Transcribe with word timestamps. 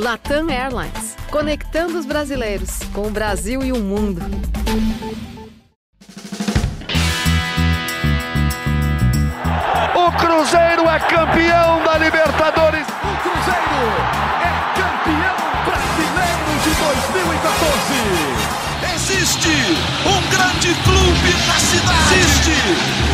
Latam 0.00 0.48
Airlines, 0.48 1.14
conectando 1.30 1.98
os 1.98 2.06
brasileiros 2.06 2.78
com 2.94 3.08
o 3.08 3.10
Brasil 3.10 3.62
e 3.62 3.70
o 3.70 3.76
mundo. 3.76 4.22
O 9.94 10.12
Cruzeiro 10.12 10.88
é 10.88 10.98
campeão 11.00 11.84
da 11.84 11.98
Libertadores. 11.98 12.86
O 12.88 13.12
Cruzeiro 13.20 13.92
é 14.40 14.52
campeão 14.80 15.36
brasileiro 15.66 16.48
de 16.64 16.72
2014. 17.12 18.40
Existe 18.94 19.52
um 20.06 20.20
grande 20.30 20.74
clube 20.82 21.30
na 21.46 21.58
cidade. 21.60 22.14
Existe 22.14 22.56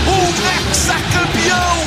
um 0.07 0.23
ex-campeão 0.71 1.86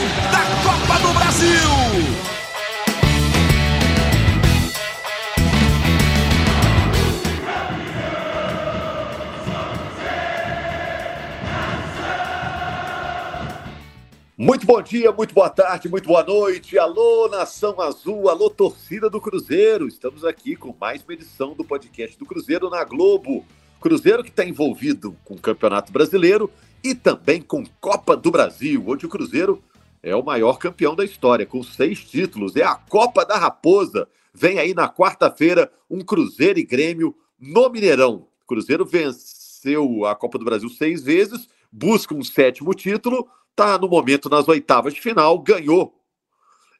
Muito 14.41 14.65
bom 14.65 14.81
dia, 14.81 15.11
muito 15.11 15.33
boa 15.33 15.49
tarde, 15.49 15.89
muito 15.89 16.07
boa 16.07 16.23
noite. 16.23 16.79
Alô, 16.79 17.27
Nação 17.27 17.81
Azul, 17.81 18.29
alô, 18.29 18.49
torcida 18.49 19.09
do 19.09 19.19
Cruzeiro. 19.19 19.85
Estamos 19.85 20.23
aqui 20.23 20.55
com 20.55 20.73
mais 20.79 21.03
uma 21.03 21.13
edição 21.13 21.53
do 21.53 21.65
podcast 21.65 22.17
do 22.17 22.25
Cruzeiro 22.25 22.69
na 22.69 22.81
Globo. 22.85 23.43
Cruzeiro 23.81 24.23
que 24.23 24.29
está 24.29 24.45
envolvido 24.45 25.13
com 25.25 25.33
o 25.33 25.41
Campeonato 25.41 25.91
Brasileiro 25.91 26.49
e 26.81 26.95
também 26.95 27.41
com 27.41 27.65
Copa 27.81 28.15
do 28.15 28.31
Brasil. 28.31 28.81
Hoje 28.87 29.07
o 29.07 29.09
Cruzeiro 29.09 29.61
é 30.01 30.15
o 30.15 30.23
maior 30.23 30.57
campeão 30.57 30.95
da 30.95 31.03
história, 31.03 31.45
com 31.45 31.61
seis 31.61 31.99
títulos. 31.99 32.55
É 32.55 32.63
a 32.63 32.75
Copa 32.75 33.25
da 33.25 33.37
Raposa. 33.37 34.07
Vem 34.33 34.57
aí 34.57 34.73
na 34.73 34.87
quarta-feira 34.87 35.69
um 35.89 35.99
Cruzeiro 35.99 36.59
e 36.59 36.63
Grêmio 36.63 37.13
no 37.37 37.67
Mineirão. 37.67 38.25
Cruzeiro 38.47 38.85
venceu 38.85 40.05
a 40.05 40.15
Copa 40.15 40.39
do 40.39 40.45
Brasil 40.45 40.69
seis 40.69 41.03
vezes, 41.03 41.49
busca 41.69 42.15
um 42.15 42.23
sétimo 42.23 42.73
título 42.73 43.27
Está 43.59 43.77
no 43.77 43.89
momento 43.89 44.29
nas 44.29 44.47
oitavas 44.47 44.93
de 44.93 45.01
final, 45.01 45.37
ganhou 45.37 45.93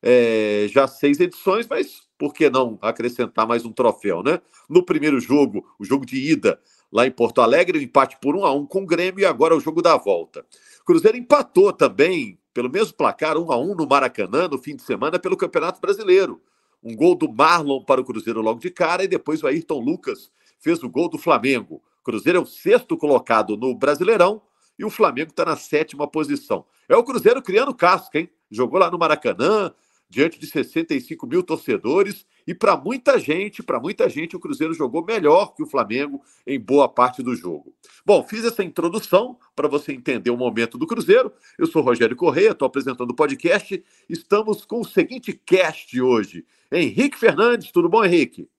é, 0.02 0.66
já 0.70 0.88
seis 0.88 1.20
edições, 1.20 1.68
mas 1.68 2.08
por 2.18 2.34
que 2.34 2.50
não 2.50 2.80
acrescentar 2.82 3.46
mais 3.46 3.66
um 3.66 3.74
troféu, 3.74 4.24
né? 4.24 4.40
No 4.70 4.82
primeiro 4.82 5.20
jogo, 5.20 5.68
o 5.78 5.84
jogo 5.84 6.06
de 6.06 6.16
ida 6.16 6.58
lá 6.90 7.06
em 7.06 7.12
Porto 7.12 7.42
Alegre, 7.42 7.78
o 7.78 7.82
empate 7.82 8.18
por 8.22 8.34
um 8.34 8.46
a 8.46 8.54
um 8.54 8.66
com 8.66 8.84
o 8.84 8.86
Grêmio 8.86 9.20
e 9.20 9.26
agora 9.26 9.58
o 9.58 9.60
jogo 9.60 9.82
da 9.82 9.98
volta. 9.98 10.46
Cruzeiro 10.86 11.18
empatou 11.18 11.74
também, 11.74 12.40
pelo 12.54 12.70
mesmo 12.70 12.94
placar, 12.94 13.38
um 13.38 13.52
a 13.52 13.58
um 13.58 13.76
no 13.76 13.86
Maracanã 13.86 14.48
no 14.48 14.58
fim 14.58 14.78
de 14.78 14.84
semana 14.84 15.20
pelo 15.20 15.36
Campeonato 15.36 15.82
Brasileiro. 15.82 16.42
Um 16.82 16.96
gol 16.96 17.14
do 17.14 17.30
Marlon 17.30 17.84
para 17.84 18.00
o 18.00 18.06
Cruzeiro 18.06 18.42
logo 18.42 18.62
de 18.62 18.72
cara 18.72 19.04
e 19.04 19.08
depois 19.10 19.44
o 19.44 19.48
Ayrton 19.48 19.82
Lucas 19.82 20.32
fez 20.62 20.82
o 20.82 20.90
gol 20.90 21.10
do 21.10 21.18
Flamengo. 21.18 21.84
Cruzeiro 22.06 22.40
é 22.40 22.42
o 22.42 22.46
sexto 22.46 22.96
colocado 22.96 23.58
no 23.58 23.76
Brasileirão 23.76 24.42
e 24.80 24.86
o 24.86 24.90
Flamengo 24.90 25.32
está 25.32 25.44
na 25.44 25.58
sétima 25.58 26.08
posição. 26.08 26.66
É 26.88 26.96
o 26.96 27.04
Cruzeiro 27.04 27.42
criando 27.42 27.76
casca, 27.76 28.18
hein? 28.18 28.30
Jogou 28.50 28.80
lá 28.80 28.90
no 28.90 28.98
Maracanã, 28.98 29.74
diante 30.10 30.40
de 30.40 30.48
65 30.48 31.28
mil 31.28 31.44
torcedores, 31.44 32.26
e 32.48 32.56
para 32.56 32.76
muita 32.76 33.20
gente, 33.20 33.62
para 33.62 33.80
muita 33.80 34.10
gente, 34.10 34.36
o 34.36 34.40
Cruzeiro 34.40 34.74
jogou 34.74 35.06
melhor 35.06 35.54
que 35.54 35.62
o 35.62 35.68
Flamengo 35.68 36.24
em 36.48 36.60
boa 36.60 36.90
parte 36.90 37.22
do 37.22 37.36
jogo. 37.36 37.76
Bom, 38.04 38.24
fiz 38.24 38.44
essa 38.44 38.64
introdução 38.64 39.38
para 39.56 39.68
você 39.68 39.92
entender 39.92 40.32
o 40.32 40.38
momento 40.38 40.78
do 40.78 40.88
Cruzeiro. 40.88 41.32
Eu 41.60 41.68
sou 41.68 41.84
Rogério 41.84 42.16
Correia, 42.16 42.52
estou 42.52 42.66
apresentando 42.66 43.12
o 43.12 43.16
podcast. 43.16 43.84
Estamos 44.10 44.66
com 44.66 44.80
o 44.80 44.86
seguinte 44.86 45.34
cast 45.46 46.02
hoje. 46.02 46.44
Henrique 46.72 47.20
Fernandes, 47.20 47.72
tudo 47.72 47.90
bom, 47.90 48.04
Henrique? 48.04 48.50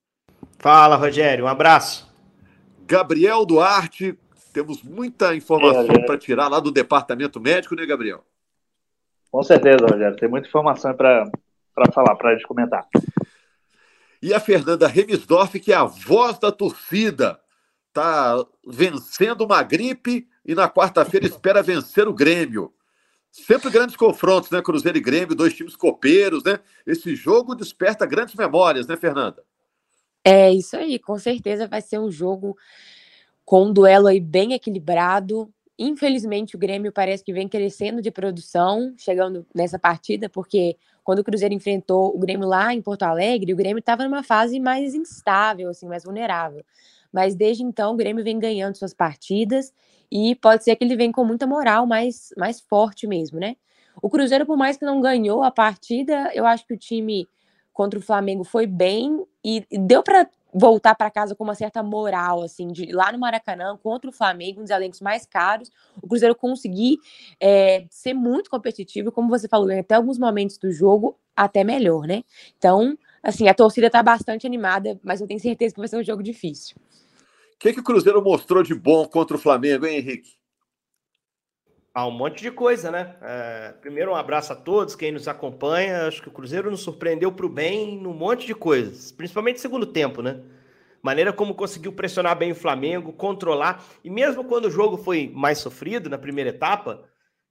Fala, 0.57 0.95
Rogério, 0.95 1.45
um 1.45 1.49
abraço. 1.49 2.09
Gabriel 2.85 3.45
Duarte, 3.45 4.17
temos 4.51 4.83
muita 4.83 5.35
informação 5.35 5.95
é, 5.95 6.05
para 6.05 6.17
tirar 6.17 6.47
lá 6.47 6.59
do 6.59 6.71
departamento 6.71 7.39
médico, 7.39 7.75
né, 7.75 7.85
Gabriel? 7.85 8.23
Com 9.31 9.41
certeza, 9.43 9.85
Rogério. 9.85 10.17
Tem 10.17 10.29
muita 10.29 10.47
informação 10.47 10.93
para 10.93 11.31
falar, 11.93 12.15
para 12.15 12.31
a 12.31 12.33
gente 12.33 12.45
comentar. 12.45 12.87
E 14.21 14.33
a 14.33 14.39
Fernanda 14.39 14.87
Remisdorf, 14.87 15.59
que 15.59 15.71
é 15.71 15.75
a 15.75 15.85
voz 15.85 16.37
da 16.37 16.51
torcida, 16.51 17.39
está 17.87 18.35
vencendo 18.67 19.41
uma 19.45 19.63
gripe 19.63 20.27
e 20.45 20.53
na 20.53 20.69
quarta-feira 20.69 21.25
espera 21.25 21.63
vencer 21.63 22.07
o 22.07 22.13
Grêmio. 22.13 22.73
Sempre 23.31 23.69
grandes 23.69 23.95
confrontos, 23.95 24.51
né? 24.51 24.61
Cruzeiro 24.61 24.97
e 24.97 25.01
Grêmio, 25.01 25.33
dois 25.33 25.53
times 25.53 25.75
copeiros, 25.75 26.43
né? 26.43 26.59
Esse 26.85 27.15
jogo 27.15 27.55
desperta 27.55 28.05
grandes 28.05 28.35
memórias, 28.35 28.85
né, 28.85 28.97
Fernanda? 28.97 29.43
É 30.23 30.51
isso 30.51 30.75
aí, 30.75 30.99
com 30.99 31.17
certeza 31.17 31.67
vai 31.67 31.81
ser 31.81 31.99
um 31.99 32.11
jogo 32.11 32.55
com 33.45 33.65
um 33.65 33.73
duelo 33.73 34.07
aí 34.07 34.19
bem 34.19 34.53
equilibrado. 34.53 35.51
Infelizmente, 35.77 36.55
o 36.55 36.59
Grêmio 36.59 36.91
parece 36.91 37.23
que 37.23 37.33
vem 37.33 37.47
crescendo 37.47 38.01
de 38.01 38.11
produção, 38.11 38.93
chegando 38.97 39.45
nessa 39.53 39.79
partida, 39.79 40.29
porque 40.29 40.77
quando 41.03 41.19
o 41.19 41.23
Cruzeiro 41.23 41.53
enfrentou 41.53 42.15
o 42.15 42.19
Grêmio 42.19 42.47
lá 42.47 42.73
em 42.73 42.81
Porto 42.81 43.03
Alegre, 43.03 43.53
o 43.53 43.55
Grêmio 43.55 43.79
estava 43.79 44.03
numa 44.03 44.23
fase 44.23 44.59
mais 44.59 44.93
instável, 44.93 45.69
assim, 45.69 45.87
mais 45.87 46.03
vulnerável. 46.03 46.63
Mas 47.11 47.35
desde 47.35 47.63
então, 47.63 47.93
o 47.93 47.97
Grêmio 47.97 48.23
vem 48.23 48.39
ganhando 48.39 48.77
suas 48.77 48.93
partidas 48.93 49.73
e 50.11 50.35
pode 50.35 50.63
ser 50.63 50.75
que 50.75 50.83
ele 50.83 50.95
venha 50.95 51.11
com 51.11 51.25
muita 51.25 51.47
moral, 51.47 51.85
mais, 51.85 52.29
mais 52.37 52.61
forte 52.61 53.07
mesmo, 53.07 53.39
né? 53.39 53.55
O 54.01 54.09
Cruzeiro, 54.09 54.45
por 54.45 54.57
mais 54.57 54.77
que 54.77 54.85
não 54.85 55.01
ganhou 55.01 55.43
a 55.43 55.51
partida, 55.51 56.31
eu 56.33 56.45
acho 56.45 56.65
que 56.65 56.73
o 56.73 56.77
time 56.77 57.27
contra 57.73 57.99
o 57.99 58.01
Flamengo 58.01 58.43
foi 58.43 58.67
bem 58.67 59.25
e 59.43 59.65
deu 59.71 60.03
para 60.03 60.27
voltar 60.53 60.95
para 60.95 61.09
casa 61.09 61.35
com 61.35 61.43
uma 61.43 61.55
certa 61.55 61.81
moral, 61.81 62.41
assim, 62.43 62.67
de 62.67 62.91
lá 62.91 63.11
no 63.11 63.19
Maracanã, 63.19 63.77
contra 63.81 64.09
o 64.09 64.13
Flamengo, 64.13 64.59
um 64.59 64.63
dos 64.63 64.71
elencos 64.71 65.01
mais 65.01 65.25
caros, 65.25 65.71
o 66.01 66.07
Cruzeiro 66.07 66.35
conseguir 66.35 66.99
é, 67.39 67.85
ser 67.89 68.13
muito 68.13 68.49
competitivo, 68.49 69.11
como 69.11 69.29
você 69.29 69.47
falou, 69.47 69.71
até 69.71 69.95
alguns 69.95 70.19
momentos 70.19 70.57
do 70.57 70.71
jogo, 70.71 71.17
até 71.35 71.63
melhor, 71.63 72.05
né? 72.05 72.23
Então, 72.57 72.97
assim, 73.23 73.47
a 73.47 73.53
torcida 73.53 73.87
está 73.87 74.03
bastante 74.03 74.45
animada, 74.45 74.99
mas 75.03 75.21
eu 75.21 75.27
tenho 75.27 75.39
certeza 75.39 75.73
que 75.73 75.79
vai 75.79 75.87
ser 75.87 75.97
um 75.97 76.03
jogo 76.03 76.21
difícil. 76.21 76.75
O 77.55 77.57
que, 77.59 77.73
que 77.73 77.79
o 77.79 77.83
Cruzeiro 77.83 78.21
mostrou 78.23 78.63
de 78.63 78.73
bom 78.73 79.05
contra 79.05 79.37
o 79.37 79.39
Flamengo, 79.39 79.85
hein, 79.85 79.99
Henrique? 79.99 80.40
Ah, 81.93 82.07
um 82.07 82.11
monte 82.11 82.41
de 82.41 82.49
coisa, 82.49 82.89
né? 82.89 83.17
É, 83.21 83.73
primeiro, 83.81 84.11
um 84.11 84.15
abraço 84.15 84.53
a 84.53 84.55
todos, 84.55 84.95
quem 84.95 85.11
nos 85.11 85.27
acompanha. 85.27 86.07
Acho 86.07 86.21
que 86.21 86.29
o 86.29 86.31
Cruzeiro 86.31 86.71
nos 86.71 86.81
surpreendeu 86.81 87.31
para 87.33 87.45
o 87.45 87.49
bem 87.49 87.97
num 87.97 88.13
monte 88.13 88.47
de 88.47 88.55
coisas, 88.55 89.11
principalmente 89.11 89.55
no 89.55 89.61
segundo 89.61 89.85
tempo, 89.85 90.21
né? 90.21 90.41
Maneira 91.03 91.33
como 91.33 91.53
conseguiu 91.53 91.91
pressionar 91.91 92.37
bem 92.37 92.53
o 92.53 92.55
Flamengo, 92.55 93.11
controlar. 93.11 93.83
E 94.03 94.09
mesmo 94.09 94.45
quando 94.45 94.65
o 94.65 94.71
jogo 94.71 94.97
foi 94.97 95.29
mais 95.33 95.57
sofrido 95.57 96.09
na 96.09 96.17
primeira 96.17 96.51
etapa, 96.51 97.03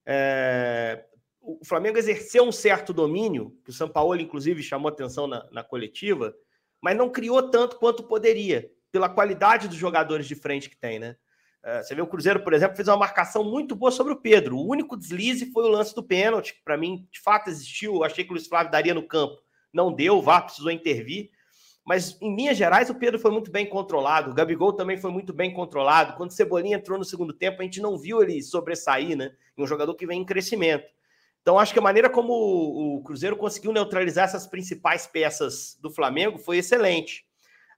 é, 0.07 1.05
o 1.43 1.65
Flamengo 1.65 1.99
exerceu 1.99 2.45
um 2.45 2.53
certo 2.53 2.95
domínio, 2.95 3.55
que 3.63 3.71
o 3.71 3.75
São 3.75 3.89
Paulo, 3.91 4.19
inclusive, 4.19 4.63
chamou 4.63 4.89
atenção 4.89 5.27
na, 5.27 5.47
na 5.51 5.63
coletiva, 5.63 6.35
mas 6.83 6.97
não 6.97 7.11
criou 7.11 7.51
tanto 7.51 7.77
quanto 7.77 8.05
poderia, 8.05 8.71
pela 8.91 9.09
qualidade 9.09 9.69
dos 9.69 9.77
jogadores 9.77 10.27
de 10.27 10.35
frente 10.35 10.71
que 10.71 10.79
tem, 10.79 10.99
né? 10.99 11.17
É, 11.63 11.83
você 11.83 11.95
vê 11.95 12.01
o 12.01 12.07
Cruzeiro, 12.07 12.43
por 12.43 12.55
exemplo, 12.55 12.77
fez 12.77 12.89
uma 12.89 12.97
marcação 12.97 13.45
muito 13.45 13.77
boa 13.77 13.91
sobre 13.91 14.13
o 14.13 14.17
Pedro. 14.17 14.57
O 14.57 14.67
único 14.67 14.97
deslize 14.97 15.53
foi 15.53 15.65
o 15.65 15.69
lance 15.69 15.95
do 15.95 16.03
pênalti, 16.03 16.55
que 16.55 16.63
para 16.65 16.77
mim, 16.77 17.07
de 17.11 17.21
fato, 17.21 17.51
existiu. 17.51 17.97
Eu 17.97 18.05
achei 18.05 18.25
que 18.25 18.31
o 18.31 18.35
Luiz 18.35 18.47
Flávio 18.47 18.73
daria 18.73 18.95
no 18.95 19.07
campo. 19.07 19.37
Não 19.73 19.93
deu, 19.93 20.17
o 20.17 20.23
VAR 20.23 20.45
precisou 20.45 20.71
intervir. 20.71 21.31
Mas, 21.85 22.17
em 22.21 22.35
linhas 22.35 22.57
gerais, 22.57 22.89
o 22.89 22.95
Pedro 22.95 23.19
foi 23.19 23.31
muito 23.31 23.51
bem 23.51 23.67
controlado. 23.67 24.31
O 24.31 24.35
Gabigol 24.35 24.73
também 24.73 24.97
foi 24.97 25.11
muito 25.11 25.33
bem 25.33 25.53
controlado. 25.53 26.15
Quando 26.17 26.31
o 26.31 26.35
Cebolinha 26.35 26.77
entrou 26.77 26.99
no 26.99 27.05
segundo 27.05 27.33
tempo, 27.33 27.61
a 27.61 27.65
gente 27.65 27.81
não 27.81 27.99
viu 27.99 28.23
ele 28.23 28.43
sobressair, 28.43 29.17
né? 29.17 29.33
um 29.57 29.67
jogador 29.67 29.95
que 29.95 30.07
vem 30.07 30.21
em 30.21 30.25
crescimento. 30.25 30.87
Então, 31.43 31.59
acho 31.59 31.73
que 31.73 31.79
a 31.79 31.83
maneira 31.83 32.11
como 32.11 32.33
o 32.33 33.03
Cruzeiro 33.03 33.37
conseguiu 33.37 33.73
neutralizar 33.73 34.25
essas 34.25 34.47
principais 34.47 35.07
peças 35.07 35.79
do 35.81 35.91
Flamengo 35.91 36.39
foi 36.39 36.59
excelente. 36.59 37.25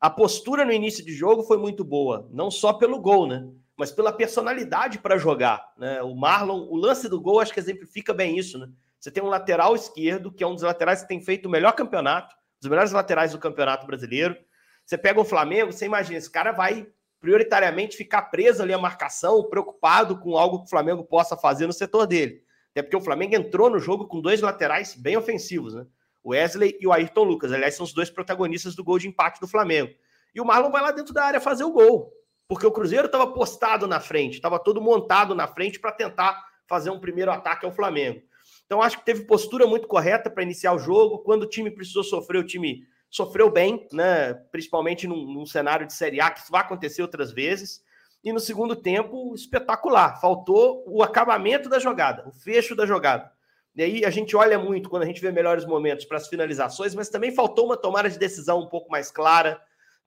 A 0.00 0.11
postura 0.11 0.64
no 0.64 0.73
início 0.73 1.05
de 1.05 1.12
jogo 1.12 1.44
foi 1.44 1.56
muito 1.56 1.84
boa, 1.84 2.29
não 2.32 2.50
só 2.50 2.73
pelo 2.73 3.00
gol, 3.00 3.26
né? 3.26 3.49
Mas 3.76 3.90
pela 3.90 4.12
personalidade 4.12 4.98
para 4.98 5.16
jogar. 5.16 5.72
Né? 5.76 6.02
O 6.02 6.14
Marlon, 6.14 6.66
o 6.69 6.76
lance 6.76 7.08
do 7.08 7.20
gol, 7.20 7.40
acho 7.40 7.52
que 7.52 7.60
exemplifica 7.60 8.12
bem 8.12 8.38
isso. 8.38 8.58
Né? 8.58 8.69
Você 8.98 9.10
tem 9.10 9.22
um 9.22 9.28
lateral 9.28 9.74
esquerdo, 9.74 10.30
que 10.30 10.44
é 10.44 10.46
um 10.46 10.54
dos 10.54 10.62
laterais 10.62 11.02
que 11.02 11.08
tem 11.08 11.20
feito 11.20 11.46
o 11.46 11.50
melhor 11.50 11.72
campeonato, 11.72 12.34
os 12.62 12.69
melhores 12.69 12.92
laterais 12.92 13.32
do 13.32 13.38
campeonato 13.38 13.86
brasileiro. 13.86 14.36
Você 14.84 14.98
pega 14.98 15.20
o 15.20 15.24
Flamengo, 15.24 15.72
você 15.72 15.86
imagina, 15.86 16.19
esse 16.19 16.30
cara 16.30 16.52
vai 16.52 16.86
prioritariamente 17.20 17.96
ficar 17.96 18.22
preso 18.22 18.62
ali 18.62 18.72
à 18.72 18.78
marcação, 18.78 19.48
preocupado 19.48 20.19
com 20.19 20.36
algo 20.36 20.60
que 20.60 20.66
o 20.66 20.70
Flamengo 20.70 21.04
possa 21.04 21.36
fazer 21.36 21.66
no 21.66 21.72
setor 21.72 22.06
dele. 22.06 22.42
Até 22.72 22.82
porque 22.82 22.96
o 22.96 23.00
Flamengo 23.00 23.34
entrou 23.34 23.70
no 23.70 23.78
jogo 23.78 24.06
com 24.06 24.20
dois 24.20 24.40
laterais 24.40 24.94
bem 24.94 25.16
ofensivos, 25.16 25.74
né? 25.74 25.86
O 26.24 26.30
Wesley 26.30 26.76
e 26.80 26.86
o 26.86 26.92
Ayrton 26.92 27.24
Lucas. 27.24 27.52
Aliás, 27.52 27.74
são 27.74 27.84
os 27.84 27.92
dois 27.92 28.10
protagonistas 28.10 28.74
do 28.74 28.84
gol 28.84 28.98
de 28.98 29.08
empate 29.08 29.40
do 29.40 29.48
Flamengo. 29.48 29.92
E 30.34 30.40
o 30.40 30.44
Marlon 30.44 30.70
vai 30.70 30.82
lá 30.82 30.90
dentro 30.90 31.12
da 31.12 31.24
área 31.24 31.40
fazer 31.40 31.64
o 31.64 31.72
gol 31.72 32.12
porque 32.49 32.67
o 32.67 32.73
Cruzeiro 32.73 33.06
estava 33.06 33.27
postado 33.27 33.87
na 33.87 34.00
frente, 34.00 34.35
estava 34.35 34.59
todo 34.59 34.81
montado 34.81 35.35
na 35.35 35.47
frente 35.47 35.81
para 35.81 35.93
tentar 35.93 36.43
fazer 36.67 36.91
um 36.91 37.00
primeiro 37.00 37.31
ataque 37.31 37.65
ao 37.65 37.73
Flamengo. 37.73 38.23
Então 38.65 38.81
acho 38.81 38.99
que 38.99 39.05
teve 39.05 39.25
postura 39.25 39.67
muito 39.67 39.87
correta 39.87 40.31
para 40.31 40.43
iniciar 40.43 40.73
o 40.73 40.79
jogo. 40.79 41.19
Quando 41.19 41.43
o 41.43 41.49
time 41.49 41.71
precisou 41.71 42.03
sofrer, 42.03 42.39
o 42.39 42.47
time 42.47 42.87
sofreu 43.11 43.50
bem, 43.50 43.87
né? 43.93 44.35
Principalmente 44.50 45.06
num, 45.06 45.27
num 45.27 45.44
cenário 45.44 45.87
de 45.87 45.93
Série 45.93 46.21
A, 46.21 46.31
que 46.31 46.41
isso 46.41 46.50
vai 46.50 46.62
acontecer 46.62 47.03
outras 47.03 47.31
vezes. 47.31 47.83
E 48.25 48.33
no 48.33 48.41
segundo 48.41 48.75
tempo, 48.75 49.35
espetacular. 49.35 50.21
Faltou 50.21 50.85
o 50.87 51.03
acabamento 51.03 51.69
da 51.69 51.79
jogada, 51.79 52.27
o 52.27 52.33
fecho 52.33 52.75
da 52.75 52.87
jogada. 52.87 53.31
E 53.75 53.83
aí 53.83 54.05
a 54.05 54.11
gente 54.11 54.37
olha 54.37 54.59
muito 54.59 54.89
quando 54.89 55.03
a 55.03 55.06
gente 55.06 55.21
vê 55.21 55.33
melhores 55.33 55.65
momentos 55.65 56.05
para 56.05 56.19
as 56.19 56.29
finalizações, 56.29 56.94
mas 56.94 57.09
também 57.09 57.35
faltou 57.35 57.67
uma 57.67 57.77
tomada 57.77 58.09
de 58.09 58.19
decisão 58.19 58.61
um 58.61 58.69
pouco 58.69 58.91
mais 58.91 59.11
clara, 59.11 59.61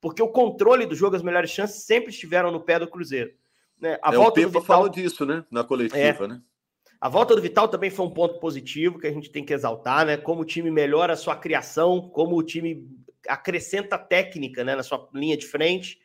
porque 0.06 0.22
o 0.22 0.28
controle 0.28 0.86
do 0.86 0.94
jogo, 0.94 1.16
as 1.16 1.24
melhores 1.24 1.50
chances 1.50 1.81
sempre 1.81 2.12
estiveram 2.12 2.52
no 2.52 2.62
pé 2.62 2.78
do 2.78 2.88
Cruzeiro. 2.88 3.34
Né? 3.81 3.98
A 4.04 4.13
é, 4.13 4.16
volta 4.16 4.40
o 4.40 4.44
Pepa 4.44 4.60
Vital... 4.60 4.63
falou 4.63 4.88
disso, 4.88 5.25
né? 5.25 5.44
Na 5.50 5.63
coletiva, 5.63 6.25
é. 6.25 6.28
né? 6.28 6.42
A 7.02 7.10
volta 7.10 7.36
do 7.36 7.42
Vital 7.42 7.68
também 7.68 7.90
foi 7.90 8.06
um 8.06 8.12
ponto 8.12 8.40
positivo 8.40 9.00
que 9.00 9.07
a 9.07 9.12
gente 9.12 9.31
tem 9.31 9.44
que 9.44 9.52
exaltar, 9.52 10.06
né? 10.06 10.16
Como 10.16 10.44
o 10.44 10.46
time 10.46 10.69
melhora 10.69 11.13
a 11.13 11.16
sua 11.16 11.36
criação, 11.36 12.07
como 12.07 12.38
o 12.38 12.44
time 12.44 12.88
acrescenta 13.28 13.98
técnica 13.98 14.63
né, 14.63 14.75
na 14.75 14.84
sua 14.84 15.10
linha 15.12 15.36
de 15.36 15.48
frente. 15.48 15.98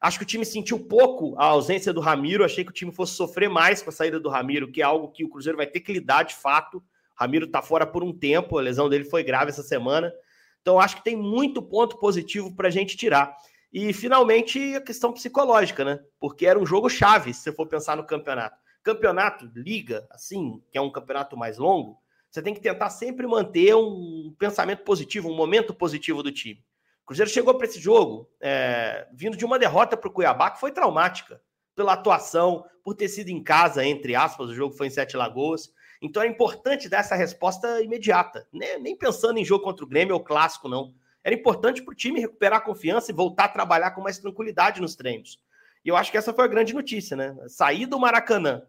Acho 0.00 0.18
que 0.18 0.24
o 0.24 0.28
time 0.28 0.44
sentiu 0.44 0.78
pouco 0.86 1.34
a 1.36 1.46
ausência 1.46 1.92
do 1.92 1.98
Ramiro. 2.00 2.44
Achei 2.44 2.62
que 2.62 2.70
o 2.70 2.72
time 2.72 2.92
fosse 2.92 3.14
sofrer 3.14 3.50
mais 3.50 3.82
com 3.82 3.90
a 3.90 3.92
saída 3.92 4.20
do 4.20 4.28
Ramiro, 4.28 4.70
que 4.70 4.80
é 4.80 4.84
algo 4.84 5.08
que 5.08 5.24
o 5.24 5.28
Cruzeiro 5.28 5.56
vai 5.56 5.66
ter 5.66 5.80
que 5.80 5.92
lidar 5.92 6.22
de 6.22 6.36
fato. 6.36 6.80
Ramiro 7.16 7.46
está 7.46 7.60
fora 7.60 7.84
por 7.84 8.04
um 8.04 8.16
tempo, 8.16 8.58
a 8.58 8.62
lesão 8.62 8.88
dele 8.88 9.06
foi 9.06 9.24
grave 9.24 9.50
essa 9.50 9.64
semana. 9.64 10.12
Então, 10.60 10.78
acho 10.78 10.96
que 10.96 11.04
tem 11.04 11.16
muito 11.16 11.62
ponto 11.62 11.96
positivo 11.98 12.54
para 12.54 12.68
a 12.68 12.70
gente 12.70 12.96
tirar. 12.96 13.36
E, 13.72 13.92
finalmente, 13.92 14.74
a 14.74 14.80
questão 14.80 15.12
psicológica, 15.12 15.84
né? 15.84 16.00
Porque 16.18 16.46
era 16.46 16.58
um 16.58 16.66
jogo 16.66 16.88
chave, 16.88 17.32
se 17.32 17.42
você 17.42 17.52
for 17.52 17.66
pensar 17.66 17.96
no 17.96 18.06
campeonato. 18.06 18.58
Campeonato, 18.82 19.50
liga, 19.54 20.06
assim, 20.10 20.62
que 20.70 20.78
é 20.78 20.80
um 20.80 20.90
campeonato 20.90 21.36
mais 21.36 21.58
longo, 21.58 21.98
você 22.30 22.40
tem 22.40 22.54
que 22.54 22.60
tentar 22.60 22.90
sempre 22.90 23.26
manter 23.26 23.74
um 23.74 24.34
pensamento 24.38 24.84
positivo, 24.84 25.28
um 25.28 25.36
momento 25.36 25.74
positivo 25.74 26.22
do 26.22 26.32
time. 26.32 26.62
O 27.02 27.06
Cruzeiro 27.06 27.30
chegou 27.30 27.54
para 27.54 27.66
esse 27.66 27.80
jogo 27.80 28.30
é, 28.40 29.08
vindo 29.12 29.36
de 29.36 29.44
uma 29.44 29.58
derrota 29.58 29.96
para 29.96 30.08
o 30.08 30.12
Cuiabá 30.12 30.50
que 30.50 30.60
foi 30.60 30.70
traumática, 30.70 31.40
pela 31.74 31.94
atuação, 31.94 32.64
por 32.84 32.94
ter 32.94 33.08
sido 33.08 33.30
em 33.30 33.42
casa, 33.42 33.84
entre 33.84 34.14
aspas, 34.14 34.48
o 34.48 34.54
jogo 34.54 34.76
foi 34.76 34.86
em 34.86 34.90
Sete 34.90 35.16
Lagoas. 35.16 35.72
Então 36.00 36.22
é 36.22 36.26
importante 36.26 36.88
dar 36.88 36.98
essa 36.98 37.14
resposta 37.14 37.80
imediata, 37.82 38.46
né? 38.52 38.78
nem 38.78 38.96
pensando 38.96 39.38
em 39.38 39.44
jogo 39.44 39.64
contra 39.64 39.84
o 39.84 39.88
Grêmio 39.88 40.14
ou 40.14 40.20
clássico, 40.20 40.68
não. 40.68 40.94
Era 41.22 41.34
importante 41.34 41.82
para 41.82 41.92
o 41.92 41.94
time 41.94 42.20
recuperar 42.20 42.58
a 42.58 42.62
confiança 42.62 43.10
e 43.10 43.14
voltar 43.14 43.44
a 43.44 43.48
trabalhar 43.48 43.90
com 43.90 44.00
mais 44.00 44.18
tranquilidade 44.18 44.80
nos 44.80 44.94
treinos. 44.94 45.38
E 45.84 45.88
eu 45.88 45.96
acho 45.96 46.10
que 46.10 46.16
essa 46.16 46.32
foi 46.32 46.44
a 46.44 46.48
grande 46.48 46.74
notícia, 46.74 47.16
né? 47.16 47.36
Sair 47.48 47.86
do 47.86 47.98
Maracanã 47.98 48.62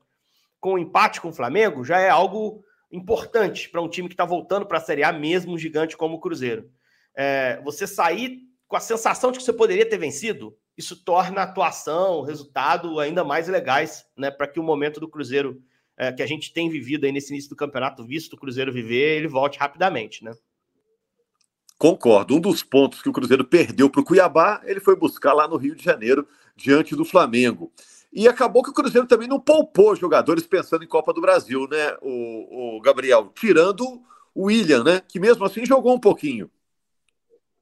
com 0.60 0.74
um 0.74 0.78
empate 0.78 1.22
com 1.22 1.30
o 1.30 1.34
Flamengo 1.34 1.84
já 1.84 2.00
é 2.00 2.10
algo 2.10 2.64
importante 2.92 3.70
para 3.70 3.82
um 3.82 3.88
time 3.88 4.08
que 4.08 4.14
está 4.14 4.26
voltando 4.26 4.66
para 4.66 4.78
a 4.78 4.82
Série 4.82 5.04
A, 5.04 5.12
mesmo 5.12 5.54
um 5.54 5.58
gigante 5.58 5.96
como 5.96 6.16
o 6.16 6.20
Cruzeiro. 6.20 6.70
É, 7.16 7.62
você 7.64 7.88
sair 7.88 8.42
com 8.68 8.76
a 8.76 8.82
sensação 8.82 9.32
de 9.32 9.40
que 9.40 9.44
você 9.44 9.54
poderia 9.54 9.88
ter 9.88 9.98
vencido, 9.98 10.56
isso 10.78 11.04
torna 11.04 11.42
a 11.42 11.44
atuação, 11.44 12.20
o 12.20 12.24
resultado 12.24 13.00
ainda 13.00 13.24
mais 13.24 13.48
legais, 13.48 14.06
né? 14.18 14.30
Para 14.30 14.48
que 14.48 14.60
o 14.60 14.64
momento 14.64 15.00
do 15.00 15.10
Cruzeiro 15.10 15.62
é, 15.98 16.12
que 16.12 16.24
a 16.24 16.28
gente 16.28 16.54
tem 16.54 16.70
vivido 16.70 17.06
aí 17.06 17.12
nesse 17.12 17.32
início 17.32 17.50
do 17.50 17.56
campeonato, 17.56 18.06
visto 18.06 18.34
o 18.34 18.38
Cruzeiro 18.38 18.72
viver, 18.72 19.18
ele 19.18 19.28
volte 19.28 19.60
rapidamente, 19.60 20.24
né? 20.24 20.34
Concordo. 21.78 22.36
Um 22.36 22.40
dos 22.40 22.64
pontos 22.64 23.02
que 23.02 23.10
o 23.10 23.14
Cruzeiro 23.14 23.44
perdeu 23.44 23.90
para 23.90 24.02
o 24.02 24.04
Cuiabá, 24.04 24.62
ele 24.66 24.80
foi 24.80 24.96
buscar 24.96 25.34
lá 25.34 25.48
no 25.48 25.58
Rio 25.58 25.76
de 25.76 25.84
Janeiro, 25.84 26.28
diante 26.56 26.96
do 26.96 27.04
Flamengo. 27.04 27.72
E 28.14 28.28
acabou 28.28 28.62
que 28.62 28.70
o 28.70 28.74
Cruzeiro 28.74 29.08
também 29.08 29.28
não 29.28 29.40
poupou 29.40 29.96
jogadores 29.96 30.46
pensando 30.46 30.84
em 30.84 30.88
Copa 30.88 31.14
do 31.14 31.22
Brasil, 31.22 31.68
né, 31.70 31.98
o, 32.02 32.78
o 32.78 32.82
Gabriel? 32.82 33.32
Tirando 33.34 34.02
o 34.36 34.46
William, 34.46 34.84
né? 34.84 35.02
Que 35.08 35.20
mesmo 35.20 35.46
assim 35.46 35.66
jogou 35.66 35.96
um 35.96 36.00
pouquinho. 36.00 36.50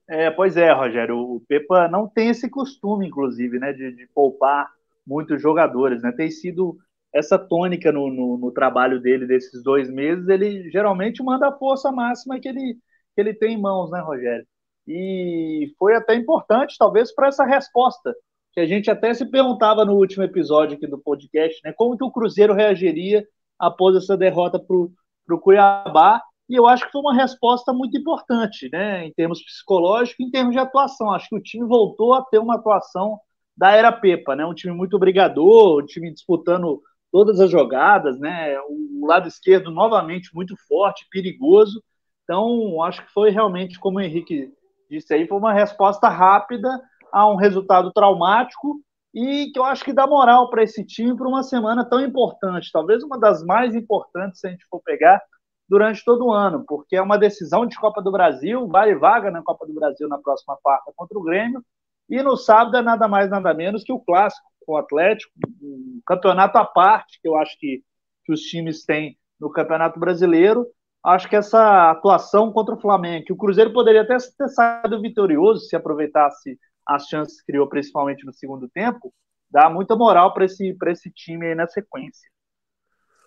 É, 0.07 0.31
pois 0.31 0.57
é, 0.57 0.71
Rogério. 0.73 1.17
O 1.17 1.39
Pepa 1.47 1.87
não 1.87 2.07
tem 2.07 2.29
esse 2.29 2.49
costume, 2.49 3.07
inclusive, 3.07 3.59
né, 3.59 3.71
de, 3.71 3.91
de 3.91 4.07
poupar 4.07 4.71
muitos 5.05 5.41
jogadores, 5.41 6.01
né? 6.01 6.11
Tem 6.11 6.31
sido 6.31 6.79
essa 7.13 7.37
tônica 7.37 7.91
no, 7.91 8.09
no, 8.09 8.37
no, 8.37 8.51
trabalho 8.51 9.01
dele 9.01 9.25
desses 9.25 9.63
dois 9.63 9.89
meses. 9.89 10.27
Ele 10.27 10.69
geralmente 10.69 11.23
manda 11.23 11.47
a 11.47 11.57
força 11.57 11.91
máxima 11.91 12.39
que 12.39 12.47
ele, 12.47 12.75
que 13.15 13.21
ele 13.21 13.33
tem 13.33 13.53
em 13.55 13.61
mãos, 13.61 13.91
né, 13.91 13.99
Rogério? 13.99 14.45
E 14.87 15.71
foi 15.77 15.95
até 15.95 16.15
importante, 16.15 16.75
talvez, 16.77 17.13
para 17.13 17.27
essa 17.27 17.45
resposta 17.45 18.13
que 18.53 18.59
a 18.59 18.65
gente 18.65 18.89
até 18.89 19.13
se 19.13 19.25
perguntava 19.29 19.85
no 19.85 19.93
último 19.95 20.23
episódio 20.23 20.75
aqui 20.75 20.87
do 20.87 20.97
podcast, 20.97 21.59
né? 21.63 21.73
Como 21.75 21.97
que 21.97 22.03
o 22.03 22.11
Cruzeiro 22.11 22.53
reagiria 22.53 23.23
após 23.59 23.95
essa 23.95 24.17
derrota 24.17 24.59
para 24.59 25.35
o 25.35 25.39
Cuiabá? 25.39 26.21
E 26.49 26.55
eu 26.55 26.65
acho 26.67 26.85
que 26.85 26.91
foi 26.91 27.01
uma 27.01 27.13
resposta 27.13 27.71
muito 27.71 27.95
importante, 27.97 28.67
né? 28.71 29.05
Em 29.05 29.13
termos 29.13 29.43
psicológicos, 29.43 30.25
em 30.25 30.31
termos 30.31 30.53
de 30.53 30.59
atuação. 30.59 31.11
Acho 31.11 31.29
que 31.29 31.35
o 31.35 31.41
time 31.41 31.67
voltou 31.67 32.13
a 32.15 32.23
ter 32.23 32.39
uma 32.39 32.55
atuação 32.55 33.19
da 33.55 33.71
era 33.71 33.91
Pepa, 33.91 34.35
né? 34.35 34.45
Um 34.45 34.55
time 34.55 34.73
muito 34.73 34.97
brigador, 34.97 35.83
um 35.83 35.85
time 35.85 36.11
disputando 36.11 36.81
todas 37.11 37.39
as 37.39 37.49
jogadas, 37.49 38.19
né? 38.19 38.59
O 38.61 39.05
lado 39.07 39.27
esquerdo 39.27 39.71
novamente 39.71 40.33
muito 40.33 40.55
forte, 40.67 41.07
perigoso. 41.09 41.83
Então, 42.23 42.81
acho 42.83 43.03
que 43.05 43.11
foi 43.11 43.31
realmente, 43.31 43.79
como 43.79 43.97
o 43.97 44.01
Henrique 44.01 44.53
disse 44.89 45.13
aí, 45.13 45.27
foi 45.27 45.37
uma 45.37 45.53
resposta 45.53 46.07
rápida 46.09 46.69
a 47.11 47.27
um 47.29 47.35
resultado 47.35 47.91
traumático 47.91 48.81
e 49.13 49.51
que 49.51 49.59
eu 49.59 49.63
acho 49.63 49.83
que 49.83 49.93
dá 49.93 50.05
moral 50.05 50.49
para 50.49 50.63
esse 50.63 50.83
time 50.85 51.15
para 51.15 51.27
uma 51.27 51.43
semana 51.43 51.83
tão 51.83 51.99
importante, 51.99 52.71
talvez 52.71 53.03
uma 53.03 53.19
das 53.19 53.43
mais 53.43 53.73
importantes 53.73 54.39
se 54.39 54.47
a 54.47 54.51
gente 54.51 54.65
for 54.69 54.81
pegar 54.83 55.21
durante 55.67 56.03
todo 56.03 56.25
o 56.25 56.31
ano, 56.31 56.63
porque 56.67 56.95
é 56.95 57.01
uma 57.01 57.17
decisão 57.17 57.65
de 57.65 57.77
Copa 57.77 58.01
do 58.01 58.11
Brasil, 58.11 58.67
vale 58.67 58.95
vaga 58.95 59.29
na 59.29 59.41
Copa 59.43 59.65
do 59.67 59.73
Brasil 59.73 60.07
na 60.07 60.17
próxima 60.17 60.57
quarta 60.61 60.91
contra 60.95 61.17
o 61.17 61.23
Grêmio, 61.23 61.63
e 62.09 62.21
no 62.23 62.35
sábado 62.35 62.77
é 62.77 62.81
nada 62.81 63.07
mais 63.07 63.29
nada 63.29 63.53
menos 63.53 63.83
que 63.83 63.93
o 63.93 63.99
clássico 63.99 64.48
com 64.65 64.73
o 64.73 64.77
Atlético, 64.77 65.31
um 65.61 66.01
campeonato 66.05 66.57
à 66.57 66.65
parte 66.65 67.19
que 67.21 67.27
eu 67.27 67.35
acho 67.35 67.57
que, 67.59 67.83
que 68.25 68.31
os 68.31 68.41
times 68.41 68.85
têm 68.85 69.17
no 69.39 69.51
Campeonato 69.51 69.99
Brasileiro. 69.99 70.67
Acho 71.03 71.29
que 71.29 71.35
essa 71.35 71.91
atuação 71.91 72.51
contra 72.51 72.75
o 72.75 72.79
Flamengo, 72.79 73.25
que 73.25 73.33
o 73.33 73.37
Cruzeiro 73.37 73.71
poderia 73.71 74.01
até 74.01 74.17
ter 74.17 74.49
saído 74.49 75.01
vitorioso 75.01 75.65
se 75.65 75.75
aproveitasse 75.75 76.59
as 76.85 77.07
chances 77.07 77.39
que 77.39 77.51
criou 77.51 77.67
principalmente 77.67 78.25
no 78.25 78.33
segundo 78.33 78.67
tempo, 78.67 79.13
dá 79.49 79.69
muita 79.69 79.95
moral 79.95 80.33
para 80.33 80.45
esse, 80.45 80.75
esse 80.87 81.09
time 81.11 81.47
aí 81.47 81.55
na 81.55 81.67
sequência. 81.67 82.29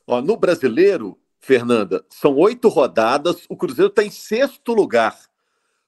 Ó, 0.07 0.21
no 0.21 0.37
brasileiro, 0.37 1.19
Fernanda, 1.41 2.05
são 2.11 2.37
oito 2.37 2.69
rodadas, 2.69 3.47
o 3.49 3.57
Cruzeiro 3.57 3.89
está 3.89 4.03
em 4.03 4.11
sexto 4.11 4.75
lugar. 4.75 5.17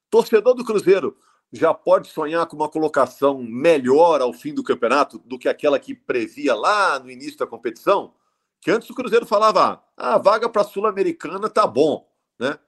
Torcedor 0.09 0.55
do 0.55 0.65
Cruzeiro 0.65 1.17
já 1.55 1.73
pode 1.73 2.09
sonhar 2.09 2.45
com 2.47 2.57
uma 2.57 2.69
colocação 2.69 3.41
melhor 3.41 4.21
ao 4.21 4.33
fim 4.33 4.53
do 4.53 4.65
campeonato 4.65 5.19
do 5.21 5.39
que 5.39 5.49
aquela 5.49 5.79
que 5.79 5.95
previa 5.95 6.53
lá 6.53 6.99
no 6.99 7.09
início 7.09 7.39
da 7.39 7.47
competição? 7.47 8.13
Que 8.61 8.73
antes 8.73 8.91
o 8.91 8.95
Cruzeiro 8.95 9.25
falava, 9.25 9.81
ah, 9.97 10.15
a 10.15 10.19
vaga 10.19 10.49
para 10.49 10.63
a 10.63 10.65
Sul-Americana 10.65 11.49
tá 11.49 11.65
bom, 11.65 12.11
né? 12.41 12.59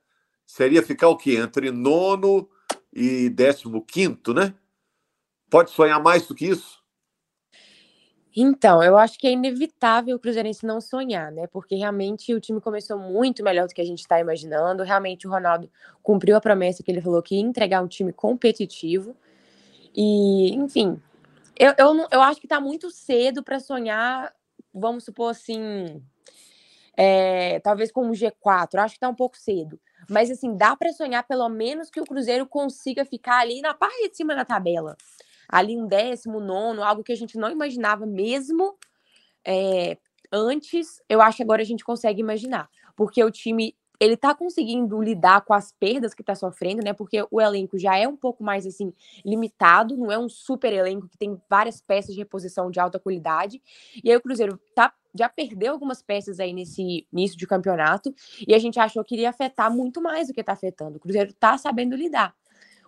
Seria 0.46 0.84
ficar 0.84 1.08
o 1.08 1.16
quê? 1.16 1.34
Entre 1.36 1.72
nono 1.72 2.48
e 2.92 3.28
décimo 3.28 3.84
quinto, 3.84 4.32
né? 4.32 4.54
Pode 5.50 5.72
sonhar 5.72 6.00
mais 6.00 6.28
do 6.28 6.34
que 6.34 6.46
isso? 6.46 6.80
Então, 8.38 8.82
eu 8.82 8.98
acho 8.98 9.18
que 9.18 9.26
é 9.26 9.32
inevitável 9.32 10.14
o 10.14 10.18
Cruzeirense 10.18 10.66
não 10.66 10.78
sonhar, 10.78 11.32
né? 11.32 11.46
Porque 11.46 11.74
realmente 11.74 12.34
o 12.34 12.40
time 12.40 12.60
começou 12.60 12.98
muito 12.98 13.42
melhor 13.42 13.66
do 13.66 13.72
que 13.72 13.80
a 13.80 13.84
gente 13.84 14.00
está 14.00 14.20
imaginando. 14.20 14.82
Realmente 14.82 15.26
o 15.26 15.30
Ronaldo 15.30 15.70
cumpriu 16.02 16.36
a 16.36 16.40
promessa 16.40 16.82
que 16.82 16.90
ele 16.90 17.00
falou 17.00 17.22
que 17.22 17.36
ia 17.36 17.40
entregar 17.40 17.82
um 17.82 17.88
time 17.88 18.12
competitivo. 18.12 19.16
E, 19.96 20.54
enfim, 20.54 21.00
eu, 21.58 21.72
eu, 21.78 21.94
não, 21.94 22.06
eu 22.12 22.20
acho 22.20 22.38
que 22.38 22.44
está 22.44 22.60
muito 22.60 22.90
cedo 22.90 23.42
para 23.42 23.58
sonhar, 23.58 24.30
vamos 24.74 25.04
supor 25.04 25.30
assim, 25.30 26.02
é, 26.94 27.58
talvez 27.60 27.90
com 27.90 28.06
um 28.06 28.12
G4. 28.12 28.74
Eu 28.74 28.80
acho 28.82 28.94
que 28.94 28.98
está 28.98 29.08
um 29.08 29.14
pouco 29.14 29.38
cedo. 29.38 29.80
Mas, 30.10 30.30
assim, 30.30 30.54
dá 30.54 30.76
para 30.76 30.92
sonhar 30.92 31.26
pelo 31.26 31.48
menos 31.48 31.88
que 31.88 32.00
o 32.02 32.04
Cruzeiro 32.04 32.46
consiga 32.46 33.02
ficar 33.06 33.38
ali 33.40 33.62
na 33.62 33.72
parte 33.72 34.10
de 34.10 34.14
cima 34.14 34.36
da 34.36 34.44
tabela 34.44 34.94
ali 35.48 35.76
um 35.76 35.86
décimo, 35.86 36.40
nono, 36.40 36.82
algo 36.82 37.02
que 37.02 37.12
a 37.12 37.16
gente 37.16 37.38
não 37.38 37.50
imaginava 37.50 38.06
mesmo 38.06 38.76
é, 39.46 39.96
antes, 40.32 41.00
eu 41.08 41.22
acho 41.22 41.36
que 41.36 41.42
agora 41.42 41.62
a 41.62 41.66
gente 41.66 41.84
consegue 41.84 42.20
imaginar. 42.20 42.68
Porque 42.96 43.22
o 43.22 43.30
time 43.30 43.74
ele 43.98 44.16
tá 44.16 44.34
conseguindo 44.34 45.00
lidar 45.00 45.42
com 45.42 45.54
as 45.54 45.72
perdas 45.72 46.12
que 46.12 46.22
tá 46.22 46.34
sofrendo, 46.34 46.82
né? 46.84 46.92
Porque 46.92 47.26
o 47.30 47.40
elenco 47.40 47.78
já 47.78 47.96
é 47.96 48.06
um 48.06 48.16
pouco 48.16 48.44
mais 48.44 48.66
assim 48.66 48.92
limitado, 49.24 49.96
não 49.96 50.12
é 50.12 50.18
um 50.18 50.28
super 50.28 50.72
elenco 50.72 51.08
que 51.08 51.16
tem 51.16 51.40
várias 51.48 51.80
peças 51.80 52.14
de 52.14 52.20
reposição 52.20 52.70
de 52.70 52.78
alta 52.78 52.98
qualidade. 52.98 53.62
E 54.04 54.10
aí 54.10 54.16
o 54.16 54.20
Cruzeiro 54.20 54.60
tá 54.74 54.92
já 55.18 55.30
perdeu 55.30 55.72
algumas 55.72 56.02
peças 56.02 56.38
aí 56.38 56.52
nesse 56.52 57.06
início 57.10 57.38
de 57.38 57.46
campeonato 57.46 58.14
e 58.46 58.54
a 58.54 58.58
gente 58.58 58.78
achou 58.78 59.02
que 59.02 59.14
iria 59.14 59.30
afetar 59.30 59.74
muito 59.74 60.02
mais 60.02 60.28
do 60.28 60.34
que 60.34 60.44
tá 60.44 60.52
afetando. 60.52 60.98
O 60.98 61.00
Cruzeiro 61.00 61.32
tá 61.32 61.56
sabendo 61.56 61.96
lidar. 61.96 62.34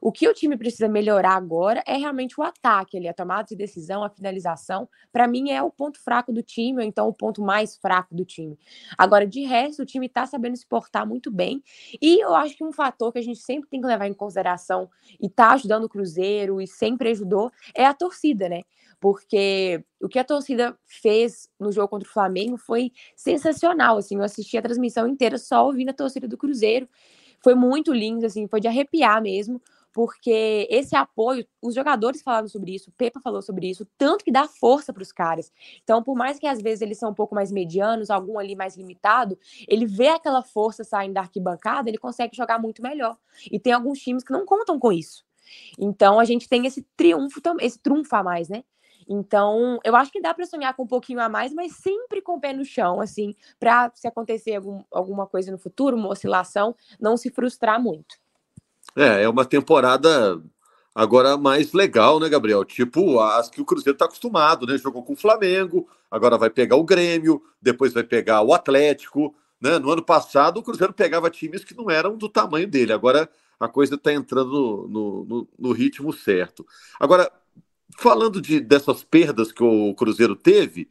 O 0.00 0.12
que 0.12 0.28
o 0.28 0.34
time 0.34 0.56
precisa 0.56 0.88
melhorar 0.88 1.34
agora 1.34 1.82
é 1.86 1.96
realmente 1.96 2.38
o 2.38 2.42
ataque, 2.42 2.96
ali, 2.96 3.08
a 3.08 3.14
tomada 3.14 3.44
de 3.48 3.56
decisão, 3.56 4.04
a 4.04 4.10
finalização. 4.10 4.88
Para 5.12 5.26
mim 5.26 5.50
é 5.50 5.62
o 5.62 5.70
ponto 5.70 6.02
fraco 6.02 6.32
do 6.32 6.42
time, 6.42 6.80
ou 6.80 6.86
então 6.86 7.08
o 7.08 7.12
ponto 7.12 7.42
mais 7.42 7.76
fraco 7.76 8.14
do 8.14 8.24
time. 8.24 8.58
Agora, 8.96 9.26
de 9.26 9.42
resto, 9.42 9.82
o 9.82 9.86
time 9.86 10.06
está 10.06 10.26
sabendo 10.26 10.56
se 10.56 10.66
portar 10.66 11.06
muito 11.06 11.30
bem. 11.30 11.62
E 12.00 12.22
eu 12.22 12.34
acho 12.34 12.56
que 12.56 12.64
um 12.64 12.72
fator 12.72 13.12
que 13.12 13.18
a 13.18 13.22
gente 13.22 13.40
sempre 13.40 13.68
tem 13.68 13.80
que 13.80 13.86
levar 13.86 14.06
em 14.06 14.14
consideração 14.14 14.88
e 15.20 15.26
está 15.26 15.52
ajudando 15.52 15.84
o 15.84 15.88
Cruzeiro 15.88 16.60
e 16.60 16.66
sempre 16.66 17.10
ajudou 17.10 17.50
é 17.74 17.84
a 17.84 17.94
torcida, 17.94 18.48
né? 18.48 18.62
Porque 19.00 19.84
o 20.00 20.08
que 20.08 20.18
a 20.18 20.24
torcida 20.24 20.76
fez 20.86 21.48
no 21.58 21.70
jogo 21.70 21.88
contra 21.88 22.08
o 22.08 22.12
Flamengo 22.12 22.56
foi 22.56 22.92
sensacional. 23.16 23.96
Assim, 23.98 24.16
eu 24.16 24.22
assisti 24.22 24.56
a 24.58 24.62
transmissão 24.62 25.06
inteira 25.06 25.38
só 25.38 25.64
ouvindo 25.66 25.90
a 25.90 25.94
torcida 25.94 26.26
do 26.26 26.36
Cruzeiro. 26.36 26.88
Foi 27.42 27.54
muito 27.54 27.92
lindo, 27.92 28.26
assim, 28.26 28.48
foi 28.48 28.60
de 28.60 28.66
arrepiar 28.66 29.22
mesmo 29.22 29.60
porque 29.98 30.68
esse 30.70 30.94
apoio, 30.94 31.44
os 31.60 31.74
jogadores 31.74 32.22
falaram 32.22 32.46
sobre 32.46 32.72
isso, 32.72 32.88
o 32.88 32.92
Pepa 32.92 33.18
falou 33.18 33.42
sobre 33.42 33.68
isso, 33.68 33.84
tanto 33.98 34.24
que 34.24 34.30
dá 34.30 34.46
força 34.46 34.92
para 34.92 35.02
os 35.02 35.10
caras. 35.10 35.52
Então, 35.82 36.04
por 36.04 36.14
mais 36.14 36.38
que 36.38 36.46
às 36.46 36.62
vezes 36.62 36.82
eles 36.82 37.00
são 37.00 37.10
um 37.10 37.14
pouco 37.14 37.34
mais 37.34 37.50
medianos, 37.50 38.08
algum 38.08 38.38
ali 38.38 38.54
mais 38.54 38.76
limitado, 38.76 39.36
ele 39.66 39.86
vê 39.86 40.06
aquela 40.06 40.40
força 40.40 40.84
saindo 40.84 41.14
da 41.14 41.22
arquibancada, 41.22 41.90
ele 41.90 41.98
consegue 41.98 42.36
jogar 42.36 42.60
muito 42.60 42.80
melhor. 42.80 43.18
E 43.50 43.58
tem 43.58 43.72
alguns 43.72 43.98
times 43.98 44.22
que 44.22 44.32
não 44.32 44.46
contam 44.46 44.78
com 44.78 44.92
isso. 44.92 45.24
Então, 45.76 46.20
a 46.20 46.24
gente 46.24 46.48
tem 46.48 46.64
esse 46.64 46.86
triunfo, 46.96 47.40
esse 47.58 47.80
trunfo 47.80 48.14
a 48.14 48.22
mais, 48.22 48.48
né? 48.48 48.62
Então, 49.08 49.80
eu 49.82 49.96
acho 49.96 50.12
que 50.12 50.20
dá 50.20 50.32
para 50.32 50.46
sonhar 50.46 50.76
com 50.76 50.84
um 50.84 50.86
pouquinho 50.86 51.18
a 51.18 51.28
mais, 51.28 51.52
mas 51.52 51.72
sempre 51.72 52.22
com 52.22 52.36
o 52.36 52.40
pé 52.40 52.52
no 52.52 52.64
chão, 52.64 53.00
assim, 53.00 53.34
para 53.58 53.90
se 53.96 54.06
acontecer 54.06 54.54
algum, 54.54 54.80
alguma 54.92 55.26
coisa 55.26 55.50
no 55.50 55.58
futuro, 55.58 55.96
uma 55.96 56.10
oscilação, 56.10 56.76
não 57.00 57.16
se 57.16 57.30
frustrar 57.30 57.82
muito. 57.82 58.27
É, 58.98 59.22
é 59.22 59.28
uma 59.28 59.44
temporada 59.44 60.42
agora 60.92 61.36
mais 61.36 61.72
legal, 61.72 62.18
né, 62.18 62.28
Gabriel? 62.28 62.64
Tipo 62.64 63.20
as 63.20 63.48
que 63.48 63.60
o 63.60 63.64
Cruzeiro 63.64 63.94
está 63.94 64.06
acostumado, 64.06 64.66
né? 64.66 64.76
Jogou 64.76 65.04
com 65.04 65.12
o 65.12 65.16
Flamengo, 65.16 65.88
agora 66.10 66.36
vai 66.36 66.50
pegar 66.50 66.74
o 66.74 66.82
Grêmio, 66.82 67.40
depois 67.62 67.92
vai 67.92 68.02
pegar 68.02 68.42
o 68.42 68.52
Atlético. 68.52 69.32
Né? 69.60 69.78
No 69.78 69.92
ano 69.92 70.02
passado, 70.02 70.58
o 70.58 70.62
Cruzeiro 70.64 70.92
pegava 70.92 71.30
times 71.30 71.62
que 71.62 71.76
não 71.76 71.88
eram 71.88 72.16
do 72.16 72.28
tamanho 72.28 72.66
dele. 72.66 72.92
Agora 72.92 73.30
a 73.60 73.68
coisa 73.68 73.94
está 73.94 74.12
entrando 74.12 74.88
no, 74.90 75.24
no, 75.24 75.48
no, 75.56 75.72
ritmo 75.72 76.12
certo. 76.12 76.66
Agora, 76.98 77.30
falando 77.96 78.40
de, 78.40 78.58
dessas 78.58 79.04
perdas 79.04 79.52
que 79.52 79.62
o 79.62 79.94
Cruzeiro 79.94 80.34
teve, 80.34 80.88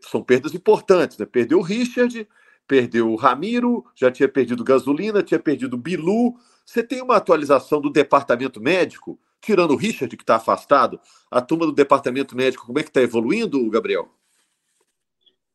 são 0.00 0.22
perdas 0.22 0.54
importantes, 0.54 1.18
né? 1.18 1.26
Perdeu 1.26 1.58
o 1.58 1.62
Richard, 1.62 2.28
perdeu 2.68 3.10
o 3.10 3.16
Ramiro, 3.16 3.84
já 3.96 4.12
tinha 4.12 4.28
perdido 4.28 4.62
gasolina, 4.62 5.24
tinha 5.24 5.40
perdido 5.40 5.74
o 5.74 5.76
Bilu, 5.76 6.36
você 6.70 6.84
tem 6.84 7.02
uma 7.02 7.16
atualização 7.16 7.80
do 7.80 7.90
departamento 7.90 8.60
médico, 8.60 9.18
tirando 9.40 9.72
o 9.72 9.76
Richard, 9.76 10.16
que 10.16 10.22
está 10.22 10.36
afastado, 10.36 11.00
a 11.28 11.40
turma 11.40 11.66
do 11.66 11.72
departamento 11.72 12.36
médico, 12.36 12.64
como 12.64 12.78
é 12.78 12.82
que 12.84 12.90
está 12.90 13.02
evoluindo, 13.02 13.68
Gabriel? 13.68 14.08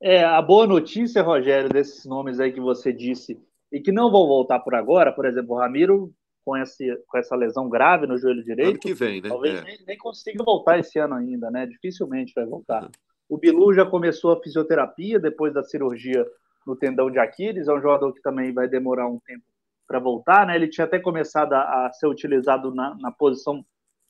É, 0.02 0.26
a 0.26 0.42
boa 0.42 0.68
notícia, 0.68 1.22
Rogério, 1.22 1.70
desses 1.70 2.06
nomes 2.06 2.38
aí 2.42 2.52
que 2.52 2.60
você 2.60 2.92
disse, 2.92 3.42
e 3.72 3.80
que 3.80 3.94
não 3.94 4.12
vão 4.12 4.28
voltar 4.28 4.60
por 4.60 4.76
agora, 4.76 5.10
por 5.14 5.26
exemplo, 5.26 5.56
o 5.56 5.58
Ramiro, 5.58 6.14
com, 6.44 6.58
esse, 6.58 6.94
com 7.08 7.18
essa 7.18 7.34
lesão 7.34 7.70
grave 7.70 8.06
no 8.06 8.18
joelho 8.18 8.44
direito. 8.44 8.72
Ano 8.72 8.80
que 8.80 8.94
vem, 8.94 9.22
né? 9.22 9.30
Talvez 9.30 9.60
é. 9.60 9.64
nem, 9.64 9.78
nem, 9.88 9.98
consiga 9.98 10.44
voltar 10.44 10.80
esse 10.80 11.00
ano 11.00 11.16
ainda, 11.16 11.50
né? 11.50 11.66
Dificilmente 11.66 12.34
vai 12.36 12.46
voltar. 12.46 12.84
Uhum. 12.84 12.90
O 13.30 13.38
Bilu 13.38 13.74
já 13.74 13.86
começou 13.86 14.34
a 14.34 14.44
fisioterapia 14.44 15.18
depois 15.18 15.54
da 15.54 15.64
cirurgia 15.64 16.26
no 16.68 16.76
tendão 16.76 17.10
de 17.10 17.20
Aquiles, 17.20 17.70
é 17.70 17.74
um 17.74 17.82
jogador 17.82 18.12
que 18.12 18.22
também 18.22 18.54
vai 18.54 18.68
demorar 18.68 19.08
um 19.08 19.20
tempo 19.26 19.46
para 19.88 20.00
voltar, 20.00 20.48
né? 20.48 20.56
Ele 20.56 20.68
tinha 20.68 20.86
até 20.86 21.00
começado 21.00 21.54
a, 21.54 21.88
a 21.88 21.94
ser 21.94 22.08
utilizado 22.08 22.74
na, 22.74 22.96
na, 23.00 23.12
posição 23.12 23.66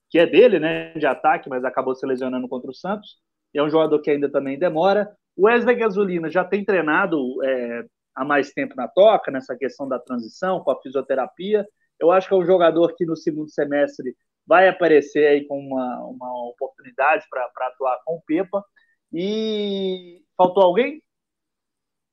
que 0.09 0.19
é 0.19 0.25
dele, 0.25 0.59
né? 0.59 0.93
De 0.93 1.05
ataque, 1.05 1.49
mas 1.49 1.63
acabou 1.63 1.95
se 1.95 2.05
lesionando 2.05 2.47
contra 2.47 2.69
o 2.69 2.73
Santos. 2.73 3.17
E 3.53 3.59
é 3.59 3.63
um 3.63 3.69
jogador 3.69 3.99
que 3.99 4.11
ainda 4.11 4.29
também 4.29 4.57
demora. 4.59 5.15
O 5.35 5.47
Wesley 5.47 5.75
Gasolina 5.75 6.29
já 6.29 6.43
tem 6.43 6.63
treinado 6.63 7.17
é, 7.43 7.85
há 8.15 8.23
mais 8.23 8.51
tempo 8.51 8.75
na 8.75 8.87
toca, 8.87 9.31
nessa 9.31 9.55
questão 9.55 9.87
da 9.87 9.99
transição, 9.99 10.61
com 10.61 10.71
a 10.71 10.81
fisioterapia. 10.81 11.67
Eu 11.99 12.11
acho 12.11 12.27
que 12.27 12.33
é 12.33 12.37
um 12.37 12.45
jogador 12.45 12.93
que 12.95 13.05
no 13.05 13.15
segundo 13.15 13.49
semestre 13.49 14.15
vai 14.47 14.67
aparecer 14.67 15.27
aí 15.27 15.45
com 15.45 15.59
uma, 15.59 15.99
uma 16.05 16.49
oportunidade 16.49 17.25
para 17.29 17.67
atuar 17.67 17.99
com 18.05 18.15
o 18.15 18.21
Pepa. 18.21 18.63
E 19.11 20.21
faltou 20.37 20.63
alguém? 20.63 21.01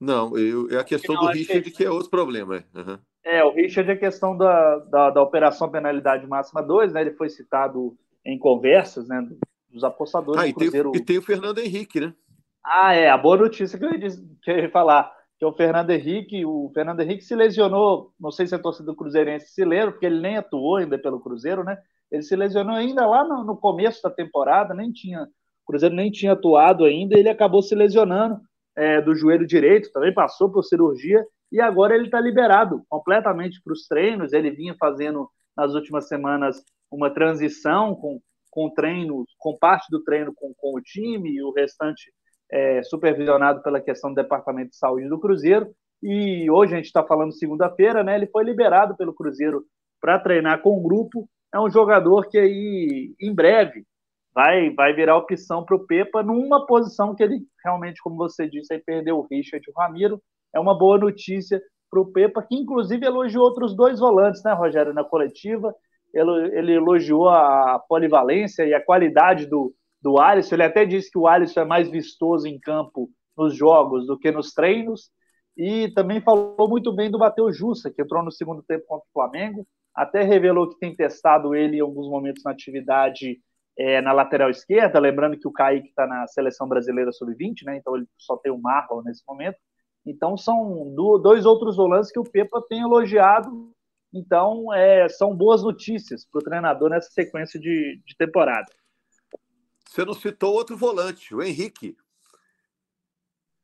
Não, 0.01 0.37
eu, 0.37 0.69
é 0.71 0.81
a 0.81 0.85
questão 0.85 1.15
Não, 1.15 1.23
do 1.23 1.29
Richard 1.29 1.63
que... 1.63 1.77
que... 1.77 1.85
é 1.85 1.91
outro 1.91 2.11
problema. 2.11 2.65
Uhum. 2.75 2.99
É, 3.25 3.45
o 3.45 3.53
Richard 3.53 3.91
é 3.91 3.97
questão 3.97 4.37
da, 4.37 4.79
da, 4.79 5.11
da, 5.11 5.23
operação 5.23 5.71
penalidade 5.71 6.27
máxima 6.27 6.63
2, 6.63 6.93
né? 6.93 7.03
Ele 7.03 7.13
foi 7.13 7.29
citado 7.29 7.97
em 8.25 8.39
conversas, 8.39 9.07
né? 9.09 9.27
Dos 9.71 9.85
apostadores 9.85 10.41
ah, 10.41 10.47
e, 10.47 10.53
Cruzeiro... 10.53 10.91
tem, 10.91 11.01
e 11.01 11.05
tem 11.05 11.19
o 11.19 11.23
Fernando 11.23 11.59
Henrique, 11.59 12.01
né? 12.01 12.13
Ah, 12.65 12.95
é, 12.95 13.09
a 13.09 13.17
boa 13.17 13.37
notícia 13.37 13.79
que 13.79 13.85
eu 13.85 13.93
ia, 13.93 14.09
que 14.43 14.51
eu 14.51 14.59
ia 14.59 14.71
falar, 14.71 15.13
que 15.39 15.45
é 15.45 15.49
o 15.49 15.53
Fernando 15.53 15.91
Henrique, 15.91 16.45
o 16.45 16.71
Fernando 16.75 17.01
Henrique 17.01 17.25
se 17.25 17.35
lesionou, 17.35 18.13
não 18.19 18.31
sei 18.31 18.47
se 18.47 18.55
a 18.55 18.59
torcida 18.59 18.87
do 18.87 18.97
Cruzeirense 18.97 19.49
se 19.49 19.65
lembra, 19.65 19.93
porque 19.93 20.07
ele 20.07 20.21
nem 20.21 20.37
atuou 20.37 20.77
ainda 20.77 20.99
pelo 20.99 21.21
Cruzeiro, 21.21 21.65
né? 21.65 21.79
Ele 22.11 22.23
se 22.23 22.37
lesionou 22.37 22.77
ainda 22.77 23.07
lá 23.07 23.25
no, 23.25 23.45
no 23.45 23.57
começo 23.57 24.03
da 24.03 24.11
temporada, 24.11 24.75
nem 24.75 24.93
tinha, 24.93 25.23
o 25.23 25.67
Cruzeiro 25.67 25.95
nem 25.95 26.11
tinha 26.11 26.33
atuado 26.33 26.85
ainda, 26.85 27.19
ele 27.19 27.29
acabou 27.29 27.63
se 27.63 27.75
lesionando 27.75 28.41
é, 28.77 29.01
do 29.01 29.15
joelho 29.15 29.47
direito, 29.47 29.93
também 29.93 30.13
passou 30.13 30.51
por 30.51 30.63
cirurgia, 30.63 31.25
e 31.53 31.61
agora 31.61 31.95
ele 31.95 32.07
está 32.07 32.19
liberado 32.19 32.83
completamente 32.89 33.61
para 33.63 33.75
os 33.75 33.87
treinos. 33.87 34.33
Ele 34.33 34.51
vinha 34.51 34.75
fazendo 34.81 35.29
nas 35.55 35.75
últimas 35.75 36.09
semanas 36.09 36.65
uma 36.91 37.11
transição 37.11 37.95
com, 37.95 38.19
com 38.51 38.71
treinos, 38.71 39.27
com 39.39 39.59
parte 39.59 39.87
do 39.91 40.03
treino 40.03 40.33
com, 40.35 40.55
com 40.57 40.75
o 40.75 40.81
time 40.81 41.31
e 41.31 41.43
o 41.43 41.53
restante 41.53 42.11
é, 42.51 42.83
supervisionado 42.83 43.63
pela 43.63 43.83
questão 43.83 44.11
do 44.11 44.17
Departamento 44.17 44.71
de 44.71 44.77
Saúde 44.79 45.09
do 45.11 45.21
Cruzeiro. 45.21 45.71
E 46.03 46.51
hoje 46.51 46.73
a 46.73 46.77
gente 46.79 46.87
está 46.87 47.05
falando 47.05 47.33
segunda-feira, 47.33 48.03
né? 48.03 48.15
Ele 48.15 48.27
foi 48.27 48.45
liberado 48.45 48.97
pelo 48.97 49.15
Cruzeiro 49.15 49.63
para 50.01 50.19
treinar 50.19 50.63
com 50.63 50.77
o 50.77 50.83
grupo. 50.83 51.29
É 51.55 51.61
um 51.61 51.71
jogador 51.71 52.29
que 52.29 52.39
aí, 52.39 53.15
em 53.21 53.35
breve, 53.35 53.85
vai, 54.35 54.71
vai 54.71 54.95
virar 54.95 55.19
opção 55.19 55.65
para 55.65 55.77
o 55.77 55.87
Pepa 55.87 56.23
numa 56.23 56.67
posição 56.67 57.15
que 57.15 57.23
ele 57.23 57.43
realmente, 57.63 58.01
como 58.03 58.17
você 58.17 58.49
disse, 58.49 58.73
aí 58.73 58.81
perdeu 58.81 59.19
o 59.19 59.27
Richard 59.31 59.65
e 59.67 59.71
o 59.71 59.79
Ramiro 59.79 60.21
é 60.55 60.61
uma 60.61 60.77
boa 60.77 60.99
notícia 60.99 61.61
para 61.91 62.01
o 62.01 62.11
Pepa, 62.11 62.43
que 62.43 62.55
inclusive 62.55 63.05
elogiou 63.05 63.45
outros 63.45 63.77
dois 63.77 63.99
volantes, 63.99 64.43
né, 64.43 64.53
Rogério, 64.53 64.95
na 64.95 65.05
coletiva. 65.05 65.75
Ele, 66.15 66.59
ele 66.59 66.73
elogiou 66.75 67.29
a 67.29 67.79
polivalência 67.89 68.65
e 68.65 68.73
a 68.73 68.85
qualidade 68.85 69.47
do, 69.47 69.75
do 70.01 70.19
Alisson. 70.19 70.55
Ele 70.55 70.63
até 70.65 70.85
disse 70.85 71.11
que 71.11 71.19
o 71.19 71.27
Alisson 71.27 71.61
é 71.61 71.65
mais 71.65 71.91
vistoso 71.91 72.47
em 72.47 72.59
campo 72.59 73.11
nos 73.37 73.55
jogos 73.55 74.07
do 74.07 74.19
que 74.19 74.31
nos 74.31 74.53
treinos. 74.53 75.11
E 75.57 75.89
também 75.93 76.21
falou 76.23 76.69
muito 76.69 76.93
bem 76.95 77.11
do 77.11 77.19
Matheus 77.19 77.57
Jussa, 77.57 77.91
que 77.91 78.01
entrou 78.01 78.23
no 78.23 78.33
segundo 78.33 78.63
tempo 78.63 78.87
contra 78.87 79.07
o 79.07 79.13
Flamengo. 79.13 79.67
Até 79.95 80.23
revelou 80.23 80.71
que 80.71 80.79
tem 80.79 80.97
testado 80.97 81.55
ele 81.55 81.77
em 81.77 81.81
alguns 81.81 82.09
momentos 82.09 82.43
na 82.43 82.53
atividade 82.53 83.39
é, 83.79 84.01
na 84.01 84.13
lateral 84.13 84.49
esquerda. 84.49 84.99
Lembrando 84.99 85.39
que 85.39 85.47
o 85.47 85.53
Kaique 85.53 85.89
está 85.89 86.07
na 86.07 86.27
seleção 86.27 86.67
brasileira 86.67 87.13
sub-20, 87.13 87.65
né? 87.67 87.77
Então 87.77 87.95
ele 87.95 88.07
só 88.17 88.37
tem 88.39 88.51
o 88.51 88.59
Marlon 88.59 89.03
nesse 89.03 89.23
momento. 89.29 89.59
Então, 90.05 90.37
são 90.37 90.93
dois 90.95 91.47
outros 91.47 91.77
volantes 91.77 92.11
que 92.11 92.19
o 92.19 92.25
Pepa 92.25 92.61
tem 92.69 92.81
elogiado. 92.81 93.71
Então, 94.13 94.73
é, 94.75 95.09
são 95.09 95.35
boas 95.35 95.63
notícias 95.63 96.27
para 96.27 96.41
o 96.41 96.45
treinador 96.45 96.91
nessa 96.91 97.11
sequência 97.11 97.59
de, 97.59 98.01
de 98.05 98.17
temporada. 98.17 98.67
Você 99.87 100.05
não 100.05 100.15
citou 100.15 100.55
outro 100.55 100.77
volante, 100.77 101.35
o 101.35 101.43
Henrique. 101.43 101.97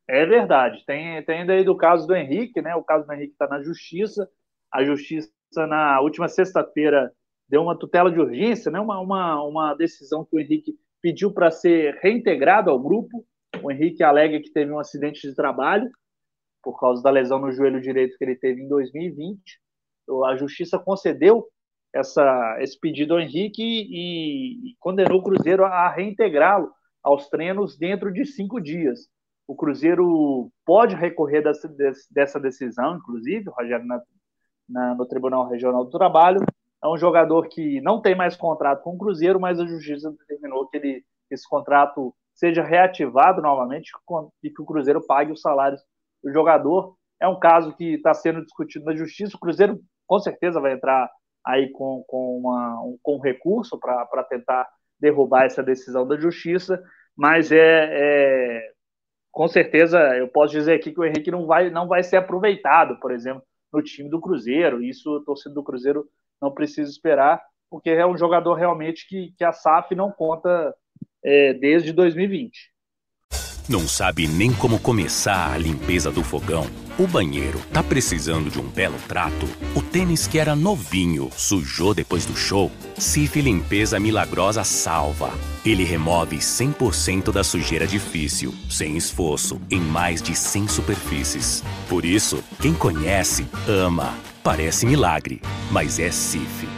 É 0.07 0.25
verdade. 0.25 0.85
Tem, 0.87 1.23
tem 1.25 1.41
ainda 1.41 1.53
aí 1.53 1.65
do 1.65 1.77
caso 1.77 2.07
do 2.07 2.15
Henrique, 2.15 2.63
né? 2.63 2.75
O 2.75 2.85
caso 2.85 3.07
do 3.07 3.13
Henrique 3.13 3.33
está 3.33 3.47
na 3.49 3.63
justiça. 3.63 4.31
A 4.73 4.85
justiça, 4.85 5.31
na 5.57 6.01
última 6.01 6.29
sexta-feira, 6.29 7.13
deu 7.49 7.63
uma 7.63 7.79
tutela 7.79 8.11
de 8.11 8.21
urgência, 8.21 8.71
né? 8.71 8.79
uma, 8.79 9.01
uma, 9.01 9.43
uma 9.43 9.75
decisão 9.75 10.25
que 10.25 10.37
o 10.37 10.41
Henrique 10.41 10.79
pediu 11.01 11.33
para 11.33 11.51
ser 11.51 11.99
reintegrado 12.03 12.71
ao 12.71 12.79
grupo. 12.79 13.27
O 13.63 13.71
Henrique 13.71 14.03
alega 14.03 14.41
que 14.41 14.53
teve 14.53 14.71
um 14.71 14.79
acidente 14.79 15.27
de 15.27 15.35
trabalho 15.35 15.91
por 16.63 16.79
causa 16.79 17.03
da 17.03 17.11
lesão 17.11 17.39
no 17.39 17.53
joelho 17.53 17.81
direito 17.81 18.17
que 18.17 18.25
ele 18.25 18.37
teve 18.37 18.63
em 18.63 18.69
2020. 18.69 19.41
A 20.27 20.37
justiça 20.37 20.79
concedeu 20.79 21.47
essa, 21.93 22.57
esse 22.61 22.79
pedido 22.79 23.15
ao 23.15 23.21
Henrique 23.21 23.63
e, 23.63 24.71
e 24.71 24.77
condenou 24.79 25.19
o 25.19 25.23
Cruzeiro 25.23 25.65
a 25.65 25.89
reintegrá-lo 25.89 26.71
aos 27.03 27.29
treinos 27.29 27.77
dentro 27.77 28.13
de 28.13 28.25
cinco 28.27 28.61
dias. 28.61 29.09
O 29.47 29.55
Cruzeiro 29.55 30.51
pode 30.65 30.95
recorrer 30.95 31.43
dessa, 31.43 31.75
dessa 32.11 32.39
decisão, 32.39 32.97
inclusive, 32.97 33.49
Rogério, 33.51 33.87
na, 33.87 34.03
na, 34.69 34.95
no 34.95 35.07
Tribunal 35.07 35.49
Regional 35.49 35.85
do 35.85 35.91
Trabalho. 35.91 36.41
É 36.83 36.87
um 36.87 36.99
jogador 36.99 37.49
que 37.49 37.81
não 37.81 38.01
tem 38.01 38.15
mais 38.15 38.37
contrato 38.37 38.83
com 38.83 38.95
o 38.95 38.99
Cruzeiro, 38.99 39.41
mas 39.41 39.59
a 39.59 39.67
justiça 39.67 40.11
determinou 40.13 40.69
que 40.69 40.77
ele, 40.77 41.05
esse 41.31 41.49
contrato 41.49 42.15
seja 42.35 42.63
reativado 42.63 43.41
novamente 43.41 43.91
e 44.43 44.51
que 44.51 44.63
o 44.63 44.67
Cruzeiro 44.67 45.05
pague 45.05 45.33
os 45.33 45.41
salários 45.41 45.83
o 46.23 46.31
jogador. 46.31 46.97
É 47.21 47.29
um 47.29 47.39
caso 47.39 47.75
que 47.75 47.95
está 47.95 48.15
sendo 48.15 48.43
discutido 48.43 48.85
na 48.85 48.95
justiça. 48.95 49.37
O 49.37 49.41
Cruzeiro 49.41 49.81
com 50.07 50.19
certeza 50.19 50.61
vai 50.61 50.73
entrar 50.73 51.11
aí 51.47 51.71
com, 51.71 52.05
com, 52.07 52.39
uma, 52.39 52.83
um, 52.83 52.99
com 53.03 53.19
recurso 53.19 53.79
para 53.79 54.25
tentar 54.25 54.69
derrubar 55.01 55.45
essa 55.45 55.63
decisão 55.63 56.07
da 56.07 56.19
justiça, 56.19 56.83
mas 57.17 57.53
é, 57.53 57.89
é, 57.91 58.71
com 59.31 59.47
certeza 59.47 59.99
eu 60.17 60.29
posso 60.29 60.53
dizer 60.53 60.75
aqui 60.75 60.93
que 60.93 61.01
o 61.01 61.05
Henrique 61.05 61.31
não 61.31 61.47
vai, 61.47 61.71
não 61.71 61.87
vai 61.87 62.03
ser 62.03 62.17
aproveitado, 62.17 62.99
por 63.01 63.13
exemplo, 63.13 63.43
no 63.73 63.83
time 63.83 64.11
do 64.11 64.21
Cruzeiro. 64.21 64.83
Isso 64.83 65.11
o 65.11 65.25
torcedor 65.25 65.55
do 65.55 65.65
Cruzeiro 65.65 66.05
não 66.41 66.53
precisa 66.53 66.91
esperar, 66.91 67.43
porque 67.71 67.91
é 67.91 68.07
um 68.07 68.17
jogador 68.17 68.55
realmente 68.55 69.07
que, 69.09 69.33
que 69.37 69.45
a 69.45 69.53
SAF 69.53 69.95
não 69.95 70.11
conta 70.11 70.75
é, 71.25 71.55
desde 71.55 71.93
2020. 71.93 72.73
Não 73.69 73.87
sabe 73.87 74.27
nem 74.27 74.51
como 74.51 74.79
começar 74.79 75.53
a 75.53 75.59
limpeza 75.59 76.11
do 76.11 76.25
fogão? 76.25 76.67
O 76.99 77.07
banheiro 77.07 77.61
tá 77.71 77.83
precisando 77.83 78.51
de 78.51 78.59
um 78.59 78.67
belo 78.67 78.97
trato? 79.07 79.47
O 79.75 79.83
tênis 79.83 80.27
que 80.27 80.39
era 80.39 80.57
novinho 80.57 81.31
sujou 81.37 81.93
depois 81.93 82.25
do 82.25 82.35
show? 82.35 82.73
Cif 82.97 83.43
Limpeza 83.43 84.01
Milagrosa 84.01 84.65
salva. 84.65 85.31
Ele 85.67 85.85
remove 85.85 86.39
100% 86.39 87.31
da 87.31 87.45
sujeira 87.45 87.87
difícil, 87.87 88.55
sem 88.71 88.97
esforço, 88.97 89.61
em 89.71 89.81
mais 89.81 90.23
de 90.23 90.35
100 90.35 90.67
superfícies. 90.69 91.63
Por 91.91 92.07
isso, 92.07 92.43
quem 92.63 92.73
conhece, 92.73 93.47
ama. 93.69 94.15
Parece 94.43 94.87
milagre, 94.87 95.43
mas 95.71 95.99
é 95.99 96.11
Cif. 96.11 96.78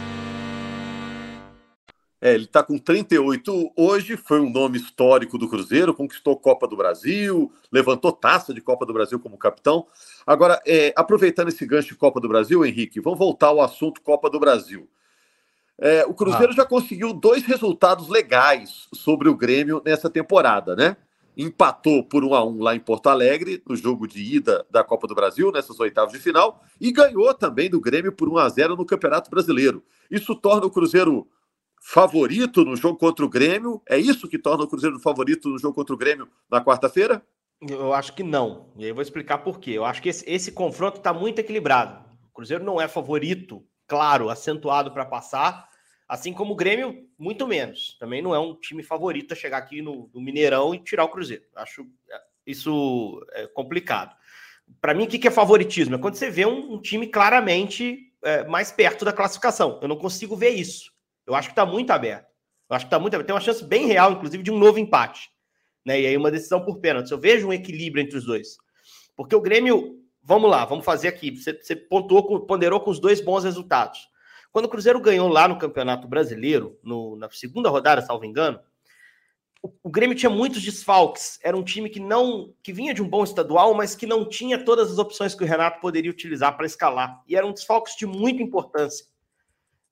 É, 2.21 2.35
ele 2.35 2.43
está 2.43 2.61
com 2.61 2.77
38 2.77 3.73
hoje, 3.75 4.15
foi 4.15 4.39
um 4.39 4.51
nome 4.51 4.77
histórico 4.77 5.39
do 5.39 5.49
Cruzeiro, 5.49 5.91
conquistou 5.91 6.37
Copa 6.37 6.67
do 6.67 6.77
Brasil, 6.77 7.51
levantou 7.71 8.11
taça 8.11 8.53
de 8.53 8.61
Copa 8.61 8.85
do 8.85 8.93
Brasil 8.93 9.19
como 9.19 9.35
capitão. 9.39 9.87
Agora, 10.25 10.61
é, 10.67 10.93
aproveitando 10.95 11.47
esse 11.47 11.65
gancho 11.65 11.87
de 11.89 11.95
Copa 11.95 12.21
do 12.21 12.29
Brasil, 12.29 12.63
Henrique, 12.63 13.01
vamos 13.01 13.17
voltar 13.17 13.47
ao 13.47 13.59
assunto 13.59 14.01
Copa 14.01 14.29
do 14.29 14.39
Brasil. 14.39 14.87
É, 15.79 16.05
o 16.05 16.13
Cruzeiro 16.13 16.51
ah. 16.51 16.55
já 16.55 16.63
conseguiu 16.63 17.11
dois 17.11 17.41
resultados 17.41 18.07
legais 18.07 18.87
sobre 18.93 19.27
o 19.27 19.35
Grêmio 19.35 19.81
nessa 19.83 20.07
temporada, 20.07 20.75
né? 20.75 20.95
Empatou 21.35 22.03
por 22.03 22.23
1 22.23 22.35
a 22.35 22.45
1 22.45 22.61
lá 22.61 22.75
em 22.75 22.79
Porto 22.79 23.07
Alegre, 23.07 23.63
no 23.67 23.75
jogo 23.75 24.07
de 24.07 24.21
ida 24.21 24.63
da 24.69 24.83
Copa 24.83 25.07
do 25.07 25.15
Brasil, 25.15 25.51
nessas 25.51 25.79
oitavas 25.79 26.13
de 26.13 26.19
final, 26.19 26.61
e 26.79 26.91
ganhou 26.91 27.33
também 27.33 27.67
do 27.67 27.81
Grêmio 27.81 28.11
por 28.11 28.29
1 28.29 28.37
a 28.37 28.47
0 28.47 28.75
no 28.75 28.85
Campeonato 28.85 29.31
Brasileiro. 29.31 29.81
Isso 30.11 30.35
torna 30.35 30.67
o 30.67 30.69
Cruzeiro 30.69 31.25
favorito 31.81 32.63
no 32.63 32.75
jogo 32.75 32.97
contra 32.97 33.25
o 33.25 33.29
Grêmio? 33.29 33.81
É 33.89 33.97
isso 33.97 34.29
que 34.29 34.37
torna 34.37 34.63
o 34.63 34.67
Cruzeiro 34.67 34.99
favorito 34.99 35.49
no 35.49 35.57
jogo 35.57 35.73
contra 35.73 35.95
o 35.95 35.97
Grêmio 35.97 36.29
na 36.49 36.63
quarta-feira? 36.63 37.25
Eu 37.59 37.93
acho 37.93 38.13
que 38.13 38.23
não. 38.23 38.71
E 38.77 38.83
aí 38.83 38.89
eu 38.89 38.95
vou 38.95 39.01
explicar 39.01 39.39
por 39.39 39.59
quê. 39.59 39.71
Eu 39.71 39.83
acho 39.83 40.01
que 40.01 40.09
esse, 40.09 40.23
esse 40.29 40.51
confronto 40.51 40.97
está 40.97 41.11
muito 41.11 41.39
equilibrado. 41.39 42.05
O 42.29 42.33
Cruzeiro 42.33 42.63
não 42.63 42.79
é 42.79 42.87
favorito, 42.87 43.65
claro, 43.87 44.29
acentuado 44.29 44.91
para 44.91 45.05
passar, 45.05 45.67
assim 46.07 46.33
como 46.33 46.53
o 46.53 46.55
Grêmio, 46.55 47.07
muito 47.17 47.47
menos. 47.47 47.97
Também 47.99 48.21
não 48.21 48.33
é 48.33 48.39
um 48.39 48.55
time 48.55 48.83
favorito 48.83 49.33
a 49.33 49.35
chegar 49.35 49.57
aqui 49.57 49.81
no, 49.81 50.09
no 50.13 50.21
Mineirão 50.21 50.73
e 50.73 50.79
tirar 50.79 51.03
o 51.03 51.09
Cruzeiro. 51.09 51.43
Acho 51.55 51.81
é, 52.09 52.21
isso 52.45 53.25
é 53.31 53.47
complicado. 53.47 54.15
Para 54.79 54.93
mim, 54.93 55.03
o 55.03 55.07
que 55.07 55.27
é 55.27 55.31
favoritismo? 55.31 55.95
É 55.95 55.97
quando 55.97 56.15
você 56.15 56.29
vê 56.29 56.45
um, 56.45 56.73
um 56.73 56.81
time 56.81 57.07
claramente 57.07 58.13
é, 58.23 58.43
mais 58.45 58.71
perto 58.71 59.03
da 59.03 59.11
classificação. 59.11 59.79
Eu 59.81 59.87
não 59.87 59.97
consigo 59.97 60.35
ver 60.35 60.51
isso. 60.51 60.91
Eu 61.31 61.35
acho 61.35 61.47
que 61.47 61.53
está 61.53 61.65
muito 61.65 61.91
aberto. 61.91 62.27
Eu 62.69 62.75
acho 62.75 62.85
que 62.85 62.87
está 62.87 62.99
muito 62.99 63.13
aberto. 63.13 63.27
Tem 63.27 63.35
uma 63.35 63.41
chance 63.41 63.63
bem 63.63 63.85
real, 63.85 64.11
inclusive, 64.11 64.43
de 64.43 64.51
um 64.51 64.59
novo 64.59 64.77
empate. 64.77 65.29
Né? 65.85 66.01
E 66.01 66.07
aí 66.07 66.17
uma 66.17 66.29
decisão 66.29 66.63
por 66.63 66.79
pênalti. 66.79 67.09
Eu 67.09 67.19
vejo 67.19 67.47
um 67.47 67.53
equilíbrio 67.53 68.03
entre 68.03 68.17
os 68.17 68.25
dois. 68.25 68.57
Porque 69.15 69.33
o 69.33 69.39
Grêmio, 69.39 69.97
vamos 70.21 70.49
lá, 70.51 70.65
vamos 70.65 70.83
fazer 70.83 71.07
aqui. 71.07 71.37
Você, 71.37 71.53
você 71.53 71.73
pontuou, 71.73 72.45
ponderou 72.45 72.81
com 72.81 72.91
os 72.91 72.99
dois 72.99 73.21
bons 73.21 73.45
resultados. 73.45 74.09
Quando 74.51 74.65
o 74.65 74.69
Cruzeiro 74.69 74.99
ganhou 74.99 75.29
lá 75.29 75.47
no 75.47 75.57
Campeonato 75.57 76.05
Brasileiro, 76.05 76.77
no, 76.83 77.15
na 77.15 77.29
segunda 77.29 77.69
rodada, 77.69 78.01
salvo 78.01 78.25
engano, 78.25 78.59
o, 79.63 79.71
o, 79.83 79.89
Grêmio 79.89 80.15
tinha 80.15 80.29
muitos 80.29 80.61
desfalques. 80.61 81.39
Era 81.41 81.55
um 81.55 81.63
time 81.63 81.89
que 81.89 81.99
não 81.99 82.53
que 82.61 82.73
vinha 82.73 82.93
de 82.93 83.01
um 83.01 83.07
bom 83.07 83.23
estadual, 83.23 83.73
mas 83.73 83.95
que 83.95 84.05
não 84.05 84.27
tinha 84.27 84.63
todas 84.65 84.91
as 84.91 84.97
opções 84.97 85.33
que 85.33 85.43
o 85.45 85.47
Renato 85.47 85.79
poderia 85.79 86.11
utilizar 86.11 86.57
para 86.57 86.65
escalar. 86.65 87.23
E 87.25 87.37
eram 87.37 87.53
desfalques 87.53 87.95
de 87.95 88.05
muita 88.05 88.43
importância. 88.43 89.05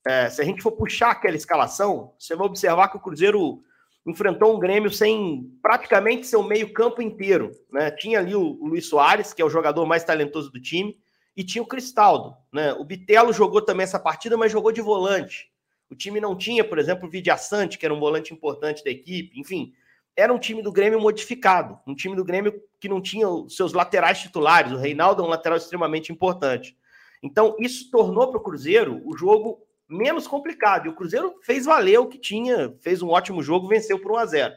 É, 0.09 0.27
se 0.27 0.41
a 0.41 0.43
gente 0.43 0.63
for 0.63 0.71
puxar 0.71 1.11
aquela 1.11 1.35
escalação, 1.35 2.15
você 2.17 2.35
vai 2.35 2.47
observar 2.47 2.87
que 2.87 2.97
o 2.97 2.99
Cruzeiro 2.99 3.61
enfrentou 4.03 4.55
um 4.55 4.59
Grêmio 4.59 4.89
sem 4.89 5.55
praticamente 5.61 6.25
seu 6.25 6.41
meio-campo 6.41 6.99
inteiro. 6.99 7.51
Né? 7.71 7.91
Tinha 7.91 8.17
ali 8.17 8.33
o, 8.33 8.57
Luiz 8.59 8.87
Soares, 8.87 9.33
que 9.33 9.41
é 9.43 9.45
o 9.45 9.51
jogador 9.51 9.85
mais 9.85 10.03
talentoso 10.03 10.51
do 10.51 10.59
time, 10.59 10.97
e 11.37 11.43
tinha 11.43 11.61
o 11.61 11.67
Cristaldo. 11.67 12.35
Né? 12.51 12.73
O 12.73 12.83
Bitelo 12.83 13.31
jogou 13.31 13.61
também 13.61 13.83
essa 13.83 13.99
partida, 13.99 14.35
mas 14.35 14.51
jogou 14.51 14.71
de 14.71 14.81
volante. 14.81 15.51
O 15.91 15.95
time 15.95 16.19
não 16.19 16.35
tinha, 16.35 16.63
por 16.63 16.79
exemplo, 16.79 17.07
o 17.07 17.11
Vidiaçante, 17.11 17.77
que 17.77 17.85
era 17.85 17.93
um 17.93 17.99
volante 17.99 18.33
importante 18.33 18.83
da 18.83 18.89
equipe. 18.89 19.39
Enfim, 19.39 19.73
era 20.15 20.33
um 20.33 20.39
time 20.39 20.63
do 20.63 20.71
Grêmio 20.71 20.99
modificado. 20.99 21.77
Um 21.85 21.93
time 21.93 22.15
do 22.15 22.25
Grêmio 22.25 22.59
que 22.79 22.89
não 22.89 22.99
tinha 22.99 23.29
os 23.29 23.55
seus 23.55 23.73
laterais 23.73 24.19
titulares. 24.19 24.71
O 24.71 24.77
Reinaldo 24.77 25.21
é 25.21 25.25
um 25.27 25.29
lateral 25.29 25.59
extremamente 25.59 26.11
importante. 26.11 26.75
Então, 27.21 27.55
isso 27.59 27.91
tornou 27.91 28.31
para 28.31 28.39
o 28.39 28.43
Cruzeiro 28.43 29.03
o 29.05 29.15
jogo 29.15 29.68
menos 29.89 30.27
complicado. 30.27 30.85
E 30.85 30.89
o 30.89 30.95
Cruzeiro 30.95 31.35
fez 31.41 31.65
valer 31.65 31.99
o 31.99 32.07
que 32.07 32.19
tinha, 32.19 32.75
fez 32.79 33.01
um 33.01 33.09
ótimo 33.09 33.41
jogo, 33.41 33.67
venceu 33.67 33.99
por 33.99 34.11
1 34.11 34.17
a 34.17 34.25
0 34.25 34.53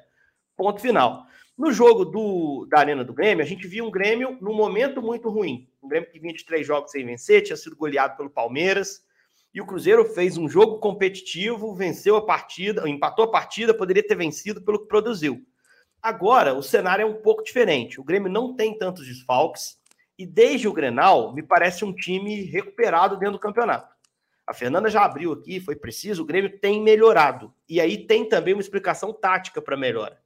Ponto 0.56 0.80
final. 0.80 1.24
No 1.56 1.72
jogo 1.72 2.04
do, 2.04 2.66
da 2.68 2.78
Arena 2.78 3.04
do 3.04 3.14
Grêmio, 3.14 3.44
a 3.44 3.46
gente 3.46 3.66
viu 3.66 3.86
um 3.86 3.90
Grêmio 3.90 4.36
num 4.40 4.54
momento 4.54 5.00
muito 5.00 5.28
ruim. 5.28 5.68
Um 5.82 5.88
Grêmio 5.88 6.10
que 6.10 6.18
vinha 6.18 6.34
de 6.34 6.44
três 6.44 6.66
jogos 6.66 6.90
sem 6.90 7.04
vencer, 7.04 7.42
tinha 7.42 7.56
sido 7.56 7.76
goleado 7.76 8.16
pelo 8.16 8.30
Palmeiras. 8.30 9.02
E 9.54 9.60
o 9.60 9.66
Cruzeiro 9.66 10.04
fez 10.04 10.38
um 10.38 10.48
jogo 10.48 10.78
competitivo, 10.78 11.74
venceu 11.74 12.16
a 12.16 12.24
partida, 12.24 12.88
empatou 12.88 13.26
a 13.26 13.30
partida, 13.30 13.74
poderia 13.74 14.06
ter 14.06 14.14
vencido 14.14 14.62
pelo 14.62 14.80
que 14.80 14.88
produziu. 14.88 15.44
Agora, 16.00 16.54
o 16.54 16.62
cenário 16.62 17.02
é 17.02 17.06
um 17.06 17.20
pouco 17.20 17.44
diferente. 17.44 18.00
O 18.00 18.04
Grêmio 18.04 18.30
não 18.30 18.56
tem 18.56 18.76
tantos 18.76 19.06
desfalques. 19.06 19.78
E 20.18 20.26
desde 20.26 20.66
o 20.68 20.72
Grenal, 20.72 21.34
me 21.34 21.42
parece 21.42 21.84
um 21.84 21.94
time 21.94 22.42
recuperado 22.44 23.16
dentro 23.16 23.34
do 23.34 23.38
campeonato. 23.38 23.91
A 24.46 24.52
Fernanda 24.52 24.88
já 24.90 25.04
abriu 25.04 25.32
aqui, 25.32 25.60
foi 25.60 25.76
preciso, 25.76 26.22
o 26.22 26.26
Grêmio 26.26 26.58
tem 26.58 26.82
melhorado. 26.82 27.54
E 27.68 27.80
aí 27.80 28.06
tem 28.06 28.28
também 28.28 28.54
uma 28.54 28.60
explicação 28.60 29.12
tática 29.12 29.62
para 29.62 29.76
melhora, 29.76 30.20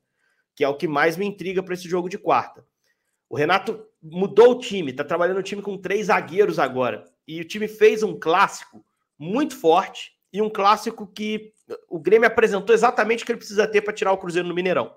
que 0.54 0.64
é 0.64 0.68
o 0.68 0.76
que 0.76 0.88
mais 0.88 1.16
me 1.16 1.26
intriga 1.26 1.62
para 1.62 1.74
esse 1.74 1.88
jogo 1.88 2.08
de 2.08 2.18
quarta. 2.18 2.64
O 3.28 3.36
Renato 3.36 3.84
mudou 4.02 4.52
o 4.52 4.58
time, 4.58 4.90
está 4.90 5.04
trabalhando 5.04 5.38
o 5.38 5.42
time 5.42 5.60
com 5.60 5.76
três 5.76 6.06
zagueiros 6.06 6.58
agora. 6.58 7.04
E 7.26 7.40
o 7.40 7.44
time 7.44 7.68
fez 7.68 8.02
um 8.02 8.18
clássico 8.18 8.84
muito 9.18 9.56
forte 9.56 10.12
e 10.32 10.40
um 10.40 10.48
clássico 10.48 11.06
que 11.06 11.52
o 11.88 11.98
Grêmio 11.98 12.26
apresentou 12.26 12.74
exatamente 12.74 13.22
o 13.22 13.26
que 13.26 13.32
ele 13.32 13.38
precisa 13.38 13.66
ter 13.66 13.82
para 13.82 13.92
tirar 13.92 14.12
o 14.12 14.18
Cruzeiro 14.18 14.48
no 14.48 14.54
Mineirão. 14.54 14.94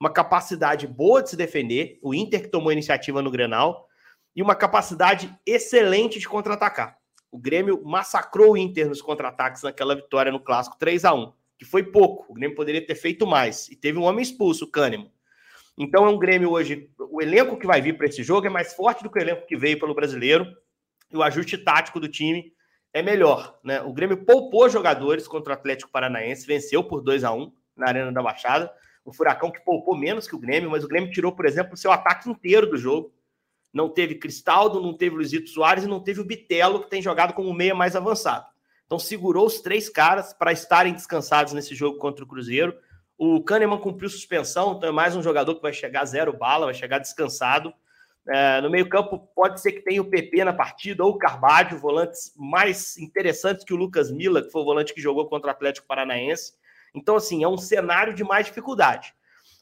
Uma 0.00 0.10
capacidade 0.10 0.86
boa 0.86 1.22
de 1.22 1.30
se 1.30 1.36
defender, 1.36 1.98
o 2.02 2.14
Inter 2.14 2.42
que 2.42 2.48
tomou 2.48 2.70
a 2.70 2.72
iniciativa 2.72 3.20
no 3.20 3.30
Grenal, 3.30 3.86
e 4.34 4.42
uma 4.42 4.54
capacidade 4.54 5.34
excelente 5.44 6.18
de 6.18 6.28
contra-atacar. 6.28 6.97
O 7.30 7.38
Grêmio 7.38 7.82
massacrou 7.84 8.52
o 8.52 8.56
Inter 8.56 8.88
nos 8.88 9.02
contra-ataques 9.02 9.62
naquela 9.62 9.94
vitória 9.94 10.32
no 10.32 10.40
clássico 10.40 10.78
3 10.78 11.04
a 11.04 11.14
1 11.14 11.32
que 11.58 11.64
foi 11.64 11.82
pouco. 11.82 12.30
O 12.30 12.34
Grêmio 12.34 12.56
poderia 12.56 12.86
ter 12.86 12.94
feito 12.94 13.26
mais. 13.26 13.68
E 13.68 13.76
teve 13.76 13.98
um 13.98 14.04
homem 14.04 14.22
expulso, 14.22 14.64
o 14.64 14.70
Kahneman. 14.70 15.10
Então 15.76 16.06
é 16.06 16.08
um 16.08 16.18
Grêmio 16.18 16.52
hoje. 16.52 16.88
O 16.98 17.20
elenco 17.20 17.58
que 17.58 17.66
vai 17.66 17.82
vir 17.82 17.96
para 17.96 18.06
esse 18.06 18.22
jogo 18.22 18.46
é 18.46 18.50
mais 18.50 18.74
forte 18.74 19.02
do 19.02 19.10
que 19.10 19.18
o 19.18 19.22
elenco 19.22 19.46
que 19.46 19.56
veio 19.56 19.78
pelo 19.78 19.94
brasileiro. 19.94 20.46
E 21.10 21.16
o 21.16 21.22
ajuste 21.22 21.58
tático 21.58 21.98
do 21.98 22.08
time 22.08 22.52
é 22.92 23.02
melhor. 23.02 23.58
Né? 23.64 23.82
O 23.82 23.92
Grêmio 23.92 24.24
poupou 24.24 24.68
jogadores 24.68 25.26
contra 25.26 25.52
o 25.52 25.56
Atlético 25.56 25.90
Paranaense, 25.90 26.46
venceu 26.46 26.84
por 26.84 27.02
2 27.02 27.24
a 27.24 27.32
1 27.32 27.52
na 27.76 27.88
Arena 27.88 28.12
da 28.12 28.22
Baixada. 28.22 28.72
O 29.04 29.12
Furacão 29.12 29.50
que 29.50 29.64
poupou 29.64 29.96
menos 29.96 30.28
que 30.28 30.36
o 30.36 30.38
Grêmio, 30.38 30.70
mas 30.70 30.84
o 30.84 30.88
Grêmio 30.88 31.10
tirou, 31.10 31.32
por 31.32 31.46
exemplo, 31.46 31.74
o 31.74 31.76
seu 31.76 31.90
ataque 31.90 32.28
inteiro 32.28 32.68
do 32.68 32.76
jogo 32.76 33.12
não 33.72 33.88
teve 33.88 34.14
Cristaldo, 34.14 34.80
não 34.80 34.94
teve 34.94 35.16
Luizito 35.16 35.50
Soares 35.50 35.84
e 35.84 35.88
não 35.88 36.00
teve 36.00 36.20
o 36.20 36.24
Bitelo, 36.24 36.82
que 36.82 36.90
tem 36.90 37.02
jogado 37.02 37.34
como 37.34 37.52
meia 37.52 37.74
mais 37.74 37.94
avançado. 37.94 38.46
Então 38.86 38.98
segurou 38.98 39.46
os 39.46 39.60
três 39.60 39.88
caras 39.88 40.32
para 40.32 40.52
estarem 40.52 40.94
descansados 40.94 41.52
nesse 41.52 41.74
jogo 41.74 41.98
contra 41.98 42.24
o 42.24 42.26
Cruzeiro. 42.26 42.74
O 43.18 43.42
Kahneman 43.42 43.78
cumpriu 43.78 44.08
suspensão, 44.08 44.76
então 44.76 44.88
é 44.88 44.92
mais 44.92 45.14
um 45.14 45.22
jogador 45.22 45.54
que 45.54 45.62
vai 45.62 45.72
chegar 45.72 46.04
zero 46.04 46.32
bala, 46.32 46.66
vai 46.66 46.74
chegar 46.74 46.98
descansado. 46.98 47.72
É, 48.30 48.60
no 48.60 48.70
meio-campo, 48.70 49.18
pode 49.34 49.60
ser 49.60 49.72
que 49.72 49.80
tenha 49.80 50.00
o 50.00 50.08
PP 50.08 50.44
na 50.44 50.52
partida 50.52 51.04
ou 51.04 51.12
o 51.12 51.18
Carvalho, 51.18 51.78
volantes 51.78 52.32
mais 52.36 52.96
interessantes 52.98 53.64
que 53.64 53.72
o 53.72 53.76
Lucas 53.76 54.10
Mila, 54.10 54.42
que 54.42 54.50
foi 54.50 54.62
o 54.62 54.64
volante 54.64 54.94
que 54.94 55.00
jogou 55.00 55.26
contra 55.28 55.48
o 55.48 55.50
Atlético 55.50 55.86
Paranaense. 55.86 56.52
Então, 56.94 57.16
assim, 57.16 57.42
é 57.42 57.48
um 57.48 57.56
cenário 57.56 58.14
de 58.14 58.22
mais 58.22 58.46
dificuldade. 58.46 59.14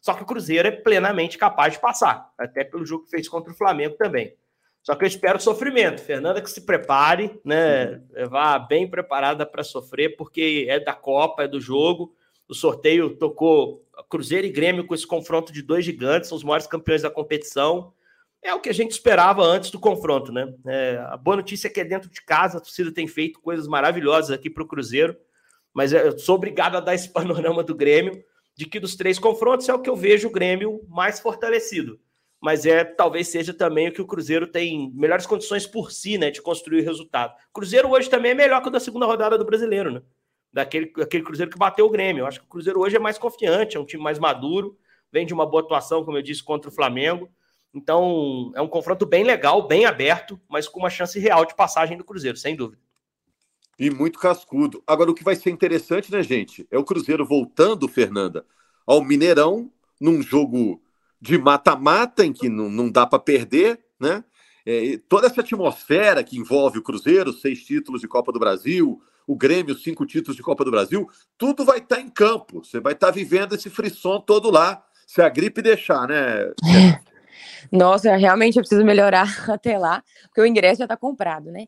Só 0.07 0.15
que 0.15 0.23
o 0.23 0.27
Cruzeiro 0.27 0.69
é 0.69 0.71
plenamente 0.71 1.37
capaz 1.37 1.73
de 1.73 1.81
passar, 1.81 2.31
até 2.39 2.63
pelo 2.63 2.87
jogo 2.87 3.07
que 3.07 3.11
fez 3.11 3.29
contra 3.29 3.53
o 3.53 3.57
Flamengo 3.57 3.97
também. 3.97 4.37
Só 4.81 4.95
que 4.95 5.03
eu 5.03 5.09
espero 5.09 5.41
sofrimento. 5.41 6.01
Fernanda 6.01 6.41
que 6.41 6.49
se 6.49 6.61
prepare, 6.61 7.41
né? 7.45 8.01
Vá 8.31 8.57
bem 8.57 8.89
preparada 8.89 9.45
para 9.45 9.65
sofrer, 9.65 10.17
porque 10.17 10.65
é 10.69 10.79
da 10.79 10.93
Copa, 10.93 11.43
é 11.43 11.49
do 11.49 11.61
jogo. 11.61 12.15
O 12.49 12.55
sorteio 12.55 13.17
tocou 13.17 13.85
Cruzeiro 14.09 14.47
e 14.47 14.53
Grêmio 14.53 14.87
com 14.87 14.95
esse 14.95 15.05
confronto 15.05 15.53
de 15.53 15.61
dois 15.61 15.85
gigantes, 15.85 16.29
são 16.29 16.39
os 16.39 16.45
maiores 16.45 16.69
campeões 16.69 17.03
da 17.03 17.11
competição. 17.11 17.93
é 18.41 18.55
o 18.55 18.61
que 18.61 18.69
a 18.69 18.75
gente 18.75 18.93
esperava 18.93 19.43
antes 19.43 19.73
do 19.73 19.81
confronto, 19.81 20.31
né? 20.31 20.55
É, 20.69 21.05
a 21.09 21.17
boa 21.17 21.39
notícia 21.39 21.67
é 21.67 21.71
que 21.71 21.81
é 21.81 21.85
dentro 21.85 22.09
de 22.09 22.23
casa, 22.23 22.59
a 22.59 22.61
torcida 22.61 22.95
tem 22.95 23.09
feito 23.09 23.41
coisas 23.41 23.67
maravilhosas 23.67 24.31
aqui 24.31 24.49
para 24.49 24.63
o 24.63 24.69
Cruzeiro, 24.69 25.17
mas 25.75 25.93
eu 25.93 26.17
sou 26.17 26.37
obrigado 26.37 26.77
a 26.77 26.81
dar 26.81 26.95
esse 26.95 27.11
panorama 27.13 27.65
do 27.65 27.75
Grêmio, 27.75 28.23
de 28.57 28.67
que 28.67 28.81
dos 28.81 28.97
três 28.97 29.19
confrontos 29.19 29.69
é 29.69 29.75
o 29.75 29.79
que 29.79 29.91
eu 29.91 29.95
vejo 29.95 30.29
o 30.29 30.33
Grêmio 30.33 30.81
mais 30.89 31.21
fortalecido. 31.21 32.01
Mas 32.41 32.65
é 32.65 32.85
talvez 32.85 33.29
seja 33.29 33.53
também 33.53 33.89
o 33.89 33.93
que 33.93 34.01
o 34.01 34.07
Cruzeiro 34.07 34.47
tem 34.47 34.91
melhores 34.95 35.27
condições 35.27 35.67
por 35.67 35.93
si, 35.93 36.17
né, 36.17 36.31
de 36.31 36.41
construir 36.41 36.81
o 36.81 36.85
resultado. 36.85 37.35
O 37.51 37.53
Cruzeiro 37.53 37.91
hoje 37.91 38.09
também 38.09 38.33
é 38.33 38.35
melhor 38.35 38.63
que 38.63 38.69
o 38.69 38.71
da 38.71 38.81
segunda 38.81 39.05
rodada 39.07 39.37
do 39.37 39.45
Brasileiro, 39.45 39.91
né? 39.91 40.03
Daquele, 40.53 40.91
daquele 40.93 41.23
Cruzeiro 41.23 41.51
que 41.51 41.59
bateu 41.59 41.85
o 41.85 41.91
Grêmio. 41.91 42.23
Eu 42.23 42.27
acho 42.27 42.41
que 42.41 42.47
o 42.47 42.49
Cruzeiro 42.49 42.81
hoje 42.81 42.97
é 42.97 42.99
mais 42.99 43.19
confiante, 43.19 43.77
é 43.77 43.81
um 43.81 43.85
time 43.85 44.03
mais 44.03 44.19
maduro, 44.19 44.79
vem 45.13 45.27
de 45.27 45.35
uma 45.35 45.45
boa 45.45 45.63
atuação, 45.63 46.03
como 46.05 46.17
eu 46.17 46.23
disse, 46.23 46.43
contra 46.43 46.71
o 46.71 46.73
Flamengo. 46.73 47.31
Então, 47.75 48.53
é 48.55 48.63
um 48.63 48.69
confronto 48.69 49.05
bem 49.05 49.23
legal, 49.23 49.67
bem 49.67 49.85
aberto, 49.85 50.41
mas 50.49 50.67
com 50.67 50.79
uma 50.79 50.89
chance 50.89 51.19
real 51.19 51.45
de 51.45 51.55
passagem 51.55 51.99
do 51.99 52.05
Cruzeiro, 52.05 52.39
sem 52.39 52.57
dúvida. 52.57 52.81
E 53.79 53.91
muito 53.91 54.19
cascudo. 54.19 54.83
Agora, 54.87 55.11
o 55.11 55.15
que 55.15 55.25
vai 55.25 55.37
ser 55.37 55.51
interessante, 55.51 56.11
né, 56.11 56.23
gente? 56.23 56.67
É 56.71 56.79
o 56.79 56.85
Cruzeiro 56.85 57.27
voltando, 57.27 57.87
Fernanda, 57.89 58.45
ao 58.87 59.05
Mineirão, 59.05 59.71
num 60.01 60.23
jogo 60.23 60.81
de 61.21 61.37
mata-mata, 61.39 62.25
em 62.25 62.33
que 62.33 62.49
não, 62.49 62.71
não 62.71 62.91
dá 62.91 63.07
para 63.07 63.19
perder, 63.19 63.81
né? 64.01 64.25
É, 64.65 64.99
toda 65.09 65.29
essa 65.29 65.43
atmosfera 65.43 66.25
que 66.25 66.39
envolve 66.39 66.79
o 66.79 66.83
Cruzeiro, 66.83 67.33
seis 67.33 67.65
títulos 67.65 68.01
de 68.01 68.09
Copa 68.09 68.33
do 68.33 68.39
Brasil, 68.39 69.01
o 69.27 69.37
Grêmio, 69.37 69.77
cinco 69.77 70.07
títulos 70.07 70.37
de 70.37 70.43
Copa 70.43 70.65
do 70.65 70.71
Brasil, 70.71 71.09
tudo 71.37 71.65
vai 71.65 71.79
estar 71.79 71.97
tá 71.97 72.03
em 72.03 72.09
campo. 72.09 72.65
Você 72.65 72.81
vai 72.81 72.93
estar 72.93 73.09
tá 73.09 73.13
vivendo 73.13 73.55
esse 73.55 73.71
frisson 73.71 74.21
todo 74.21 74.51
lá, 74.51 74.85
se 75.07 75.23
a 75.23 75.29
gripe 75.29 75.63
deixar, 75.63 76.09
né? 76.09 76.53
Nossa, 77.71 78.17
realmente 78.17 78.57
eu 78.57 78.63
preciso 78.63 78.85
melhorar 78.85 79.29
até 79.51 79.79
lá, 79.79 80.03
porque 80.27 80.41
o 80.41 80.47
ingresso 80.47 80.79
já 80.79 80.85
está 80.85 80.97
comprado, 80.97 81.51
né? 81.51 81.67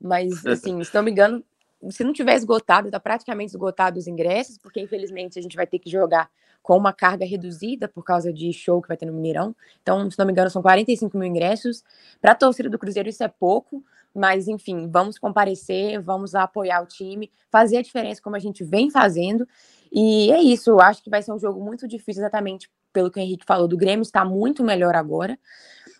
Mas, 0.00 0.44
assim, 0.46 0.82
se 0.82 0.94
não 0.94 1.02
me 1.02 1.10
engano, 1.10 1.44
se 1.90 2.02
não 2.02 2.12
tiver 2.12 2.34
esgotado, 2.34 2.88
está 2.88 2.98
praticamente 2.98 3.52
esgotado 3.52 3.98
os 3.98 4.06
ingressos, 4.06 4.58
porque 4.58 4.80
infelizmente 4.80 5.38
a 5.38 5.42
gente 5.42 5.56
vai 5.56 5.66
ter 5.66 5.78
que 5.78 5.90
jogar 5.90 6.30
com 6.62 6.76
uma 6.76 6.92
carga 6.92 7.24
reduzida 7.24 7.88
por 7.88 8.02
causa 8.02 8.32
de 8.32 8.52
show 8.52 8.82
que 8.82 8.88
vai 8.88 8.96
ter 8.96 9.06
no 9.06 9.12
Mineirão. 9.12 9.54
Então, 9.80 10.10
se 10.10 10.18
não 10.18 10.26
me 10.26 10.32
engano, 10.32 10.50
são 10.50 10.60
45 10.60 11.16
mil 11.16 11.28
ingressos. 11.28 11.84
Para 12.20 12.32
a 12.32 12.34
torcida 12.34 12.68
do 12.68 12.78
Cruzeiro, 12.78 13.08
isso 13.08 13.22
é 13.22 13.28
pouco, 13.28 13.82
mas 14.14 14.48
enfim, 14.48 14.88
vamos 14.90 15.18
comparecer, 15.18 16.00
vamos 16.00 16.34
apoiar 16.34 16.82
o 16.82 16.86
time, 16.86 17.30
fazer 17.50 17.78
a 17.78 17.82
diferença 17.82 18.20
como 18.20 18.36
a 18.36 18.40
gente 18.40 18.64
vem 18.64 18.90
fazendo. 18.90 19.46
E 19.92 20.30
é 20.32 20.40
isso, 20.40 20.70
eu 20.70 20.80
acho 20.80 21.02
que 21.02 21.08
vai 21.08 21.22
ser 21.22 21.32
um 21.32 21.38
jogo 21.38 21.64
muito 21.64 21.86
difícil, 21.86 22.22
exatamente 22.22 22.68
pelo 22.92 23.10
que 23.10 23.18
o 23.18 23.22
Henrique 23.22 23.46
falou, 23.46 23.68
do 23.68 23.76
Grêmio 23.76 24.02
está 24.02 24.24
muito 24.24 24.64
melhor 24.64 24.96
agora. 24.96 25.38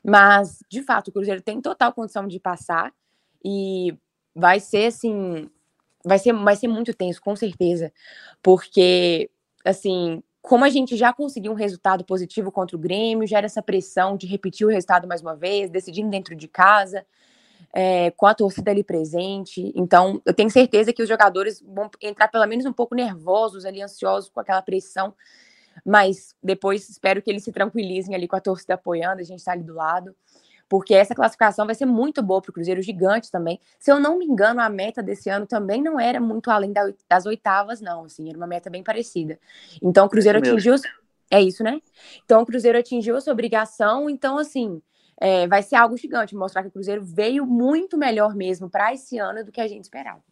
Mas, 0.05 0.59
de 0.69 0.83
fato, 0.83 1.09
o 1.09 1.13
Cruzeiro 1.13 1.41
tem 1.41 1.61
total 1.61 1.93
condição 1.93 2.27
de 2.27 2.41
passar 2.41 2.93
e 3.45 3.97
vai 4.35 4.61
ser 4.61 4.87
assim. 4.87 5.49
Vai 6.05 6.19
ser, 6.19 6.33
vai 6.33 6.57
ser 6.57 6.69
muito 6.69 6.95
tenso, 6.95 7.21
com 7.21 7.35
certeza. 7.37 7.93
Porque, 8.43 9.31
assim, 9.65 10.23
como 10.41 10.65
a 10.65 10.69
gente 10.71 10.97
já 10.97 11.13
conseguiu 11.13 11.53
um 11.53 11.57
resultado 11.57 12.05
positivo 12.05 12.53
contra 12.53 12.77
o 12.77 12.79
Grêmio, 12.79 13.27
gera 13.27 13.47
essa 13.47 13.63
pressão 13.63 14.17
de 14.17 14.27
repetir 14.27 14.67
o 14.67 14.71
resultado 14.71 15.09
mais 15.09 15.21
uma 15.21 15.37
vez, 15.37 15.71
decidindo 15.71 16.09
dentro 16.09 16.35
de 16.37 16.49
casa, 16.49 17.05
é, 17.75 18.11
com 18.13 18.27
a 18.27 18.35
torcida 18.35 18.71
ali 18.71 18.85
presente. 18.85 19.73
Então, 19.75 20.23
eu 20.25 20.33
tenho 20.33 20.51
certeza 20.51 20.93
que 20.93 21.03
os 21.03 21.09
jogadores 21.09 21.61
vão 21.61 21.91
entrar 22.01 22.29
pelo 22.29 22.47
menos 22.47 22.65
um 22.65 22.73
pouco 22.73 22.95
nervosos 22.95 23.65
ali, 23.65 23.83
ansiosos 23.83 24.31
com 24.31 24.41
aquela 24.41 24.63
pressão 24.63 25.15
mas 25.85 26.35
depois 26.43 26.89
espero 26.89 27.23
que 27.23 27.31
eles 27.31 27.45
se 27.45 27.53
tranquilizem 27.53 28.15
ali 28.15 28.27
com 28.27 28.37
a 28.37 28.41
torcida 28.41 28.75
apoiando, 28.75 29.21
a 29.21 29.25
gente 29.25 29.39
está 29.39 29.53
ali 29.53 29.63
do 29.63 29.75
lado, 29.75 30.15
porque 30.69 30.95
essa 30.95 31.15
classificação 31.15 31.67
vai 31.67 31.75
ser 31.75 31.87
muito 31.87 32.23
boa 32.23 32.43
para 32.43 32.51
o 32.51 32.53
Cruzeiro 32.53 32.83
Gigante 32.83 33.31
também. 33.31 33.59
Se 33.79 33.91
eu 33.91 33.99
não 33.99 34.19
me 34.19 34.27
engano, 34.27 34.61
a 34.61 34.69
meta 34.69 35.03
desse 35.03 35.31
ano 35.31 35.47
também 35.47 35.83
não 35.83 35.99
era 35.99 36.21
muito 36.21 36.51
além 36.51 36.73
das 37.09 37.27
oitavas, 37.27 37.81
não, 37.81 38.05
assim, 38.05 38.29
era 38.29 38.37
uma 38.37 38.47
meta 38.47 38.69
bem 38.69 38.83
parecida. 38.83 39.39
Então 39.83 40.07
o 40.07 40.09
Cruzeiro 40.09 40.39
é 40.39 40.41
atingiu. 40.41 40.75
É 41.31 41.41
isso, 41.41 41.63
né? 41.63 41.81
Então 42.25 42.43
o 42.43 42.47
Cruzeiro 42.47 42.79
atingiu 42.79 43.17
a 43.17 43.21
sua 43.21 43.33
obrigação, 43.33 44.09
então, 44.09 44.39
assim. 44.39 44.83
É, 45.21 45.49
vai 45.49 45.65
ser 45.65 45.75
algo 45.75 45.97
gigante, 45.97 46.37
mostrar 46.37 46.63
que 46.63 46.69
o 46.69 46.71
Cruzeiro 46.71 47.03
veio 47.05 47.45
muito 47.45 47.99
melhor 47.99 48.37
mesmo 48.37 48.71
para 48.71 48.95
esse 48.95 49.19
ano 49.19 49.45
do 49.45 49.51
que 49.51 49.61
a 49.61 49.67
gente 49.67 49.83
esperava. 49.83 50.23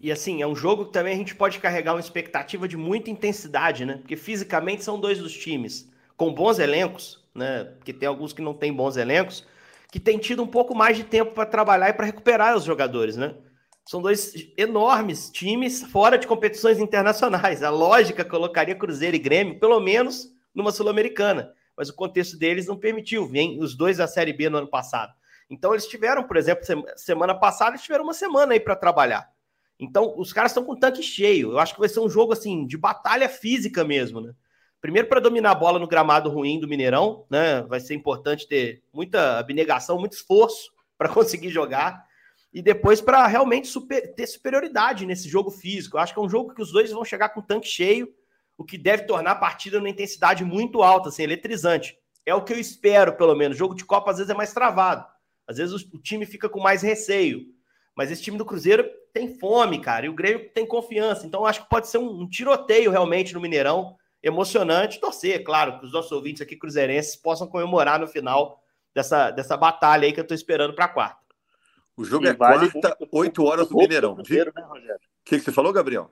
E 0.00 0.10
assim, 0.10 0.42
é 0.42 0.46
um 0.48 0.56
jogo 0.56 0.86
que 0.86 0.92
também 0.92 1.14
a 1.14 1.16
gente 1.16 1.32
pode 1.32 1.60
carregar 1.60 1.94
uma 1.94 2.00
expectativa 2.00 2.66
de 2.66 2.76
muita 2.76 3.08
intensidade, 3.08 3.84
né? 3.84 3.98
Porque 3.98 4.16
fisicamente 4.16 4.82
são 4.82 4.98
dois 4.98 5.18
dos 5.18 5.32
times 5.32 5.88
com 6.16 6.34
bons 6.34 6.58
elencos, 6.58 7.22
né? 7.32 7.62
Porque 7.76 7.92
tem 7.92 8.08
alguns 8.08 8.32
que 8.32 8.42
não 8.42 8.52
têm 8.52 8.72
bons 8.72 8.96
elencos, 8.96 9.46
que 9.92 10.00
têm 10.00 10.18
tido 10.18 10.42
um 10.42 10.46
pouco 10.46 10.74
mais 10.74 10.96
de 10.96 11.04
tempo 11.04 11.32
para 11.32 11.44
trabalhar 11.44 11.90
e 11.90 11.92
para 11.92 12.06
recuperar 12.06 12.56
os 12.56 12.64
jogadores, 12.64 13.14
né? 13.14 13.36
São 13.84 14.00
dois 14.00 14.32
enormes 14.56 15.28
times 15.28 15.82
fora 15.82 16.16
de 16.16 16.26
competições 16.26 16.78
internacionais. 16.78 17.62
A 17.62 17.68
lógica 17.68 18.24
colocaria 18.24 18.74
Cruzeiro 18.74 19.16
e 19.16 19.18
Grêmio, 19.18 19.60
pelo 19.60 19.78
menos, 19.80 20.28
numa 20.54 20.72
Sul-Americana. 20.72 21.52
Mas 21.76 21.90
o 21.90 21.94
contexto 21.94 22.38
deles 22.38 22.66
não 22.66 22.78
permitiu. 22.78 23.28
Vem 23.28 23.62
os 23.62 23.76
dois 23.76 23.98
da 23.98 24.06
Série 24.06 24.32
B 24.32 24.48
no 24.48 24.58
ano 24.58 24.66
passado. 24.70 25.12
Então 25.50 25.74
eles 25.74 25.86
tiveram, 25.86 26.22
por 26.22 26.38
exemplo, 26.38 26.64
semana 26.96 27.34
passada, 27.34 27.72
eles 27.72 27.82
tiveram 27.82 28.04
uma 28.04 28.14
semana 28.14 28.54
aí 28.54 28.60
para 28.60 28.74
trabalhar. 28.74 29.28
Então, 29.78 30.14
os 30.16 30.32
caras 30.32 30.52
estão 30.52 30.64
com 30.64 30.72
o 30.72 30.78
tanque 30.78 31.02
cheio. 31.02 31.52
Eu 31.52 31.58
acho 31.58 31.74
que 31.74 31.80
vai 31.80 31.88
ser 31.88 32.00
um 32.00 32.08
jogo 32.08 32.32
assim 32.32 32.66
de 32.66 32.78
batalha 32.78 33.28
física 33.28 33.84
mesmo, 33.84 34.22
né? 34.22 34.32
Primeiro 34.82 35.06
para 35.06 35.20
dominar 35.20 35.52
a 35.52 35.54
bola 35.54 35.78
no 35.78 35.86
gramado 35.86 36.28
ruim 36.28 36.58
do 36.58 36.66
Mineirão, 36.66 37.24
né? 37.30 37.62
Vai 37.62 37.78
ser 37.78 37.94
importante 37.94 38.48
ter 38.48 38.82
muita 38.92 39.38
abnegação, 39.38 39.96
muito 39.96 40.14
esforço 40.14 40.72
para 40.98 41.08
conseguir 41.08 41.50
jogar 41.50 42.04
e 42.52 42.60
depois 42.60 43.00
para 43.00 43.24
realmente 43.28 43.68
super, 43.68 44.12
ter 44.12 44.26
superioridade 44.26 45.06
nesse 45.06 45.28
jogo 45.28 45.52
físico. 45.52 45.96
Eu 45.96 46.00
acho 46.00 46.12
que 46.12 46.18
é 46.18 46.22
um 46.22 46.28
jogo 46.28 46.52
que 46.52 46.60
os 46.60 46.72
dois 46.72 46.90
vão 46.90 47.04
chegar 47.04 47.28
com 47.28 47.38
o 47.38 47.44
tanque 47.44 47.68
cheio, 47.68 48.12
o 48.58 48.64
que 48.64 48.76
deve 48.76 49.04
tornar 49.04 49.30
a 49.30 49.36
partida 49.36 49.78
numa 49.78 49.88
intensidade 49.88 50.44
muito 50.44 50.82
alta, 50.82 51.10
assim, 51.10 51.22
eletrizante. 51.22 51.96
É 52.26 52.34
o 52.34 52.42
que 52.42 52.52
eu 52.52 52.58
espero, 52.58 53.16
pelo 53.16 53.36
menos. 53.36 53.56
O 53.56 53.58
jogo 53.58 53.76
de 53.76 53.84
Copa 53.84 54.10
às 54.10 54.16
vezes 54.16 54.30
é 54.30 54.34
mais 54.34 54.52
travado. 54.52 55.06
Às 55.46 55.58
vezes 55.58 55.74
o 55.74 55.98
time 56.00 56.26
fica 56.26 56.48
com 56.48 56.58
mais 56.58 56.82
receio. 56.82 57.46
Mas 57.96 58.10
esse 58.10 58.22
time 58.22 58.36
do 58.36 58.44
Cruzeiro 58.44 58.84
tem 59.14 59.38
fome, 59.38 59.80
cara, 59.80 60.06
e 60.06 60.08
o 60.08 60.14
Grêmio 60.14 60.50
tem 60.50 60.66
confiança. 60.66 61.24
Então, 61.24 61.46
acho 61.46 61.62
que 61.62 61.70
pode 61.70 61.86
ser 61.86 61.98
um, 61.98 62.22
um 62.22 62.28
tiroteio 62.28 62.90
realmente 62.90 63.32
no 63.32 63.40
Mineirão, 63.40 63.96
emocionante. 64.22 65.00
Torcer, 65.00 65.42
claro, 65.44 65.78
que 65.78 65.86
os 65.86 65.92
nossos 65.92 66.12
ouvintes 66.12 66.42
aqui 66.42 66.56
cruzeirenses 66.56 67.16
possam 67.16 67.46
comemorar 67.46 67.98
no 67.98 68.06
final 68.06 68.62
dessa, 68.94 69.30
dessa 69.30 69.56
batalha 69.56 70.06
aí 70.06 70.12
que 70.12 70.20
eu 70.20 70.26
tô 70.26 70.34
esperando 70.34 70.74
para 70.74 70.88
quarta. 70.88 71.22
O 71.96 72.04
jogo 72.04 72.24
e 72.24 72.28
é 72.28 72.32
vale 72.32 72.70
quarta, 72.70 72.96
8 73.10 73.44
horas 73.44 73.70
no 73.70 73.76
Mineirão. 73.76 74.14
O 74.14 74.16
né, 74.16 74.96
que, 75.24 75.38
que 75.38 75.40
você 75.40 75.52
falou, 75.52 75.72
Gabriel? 75.72 76.10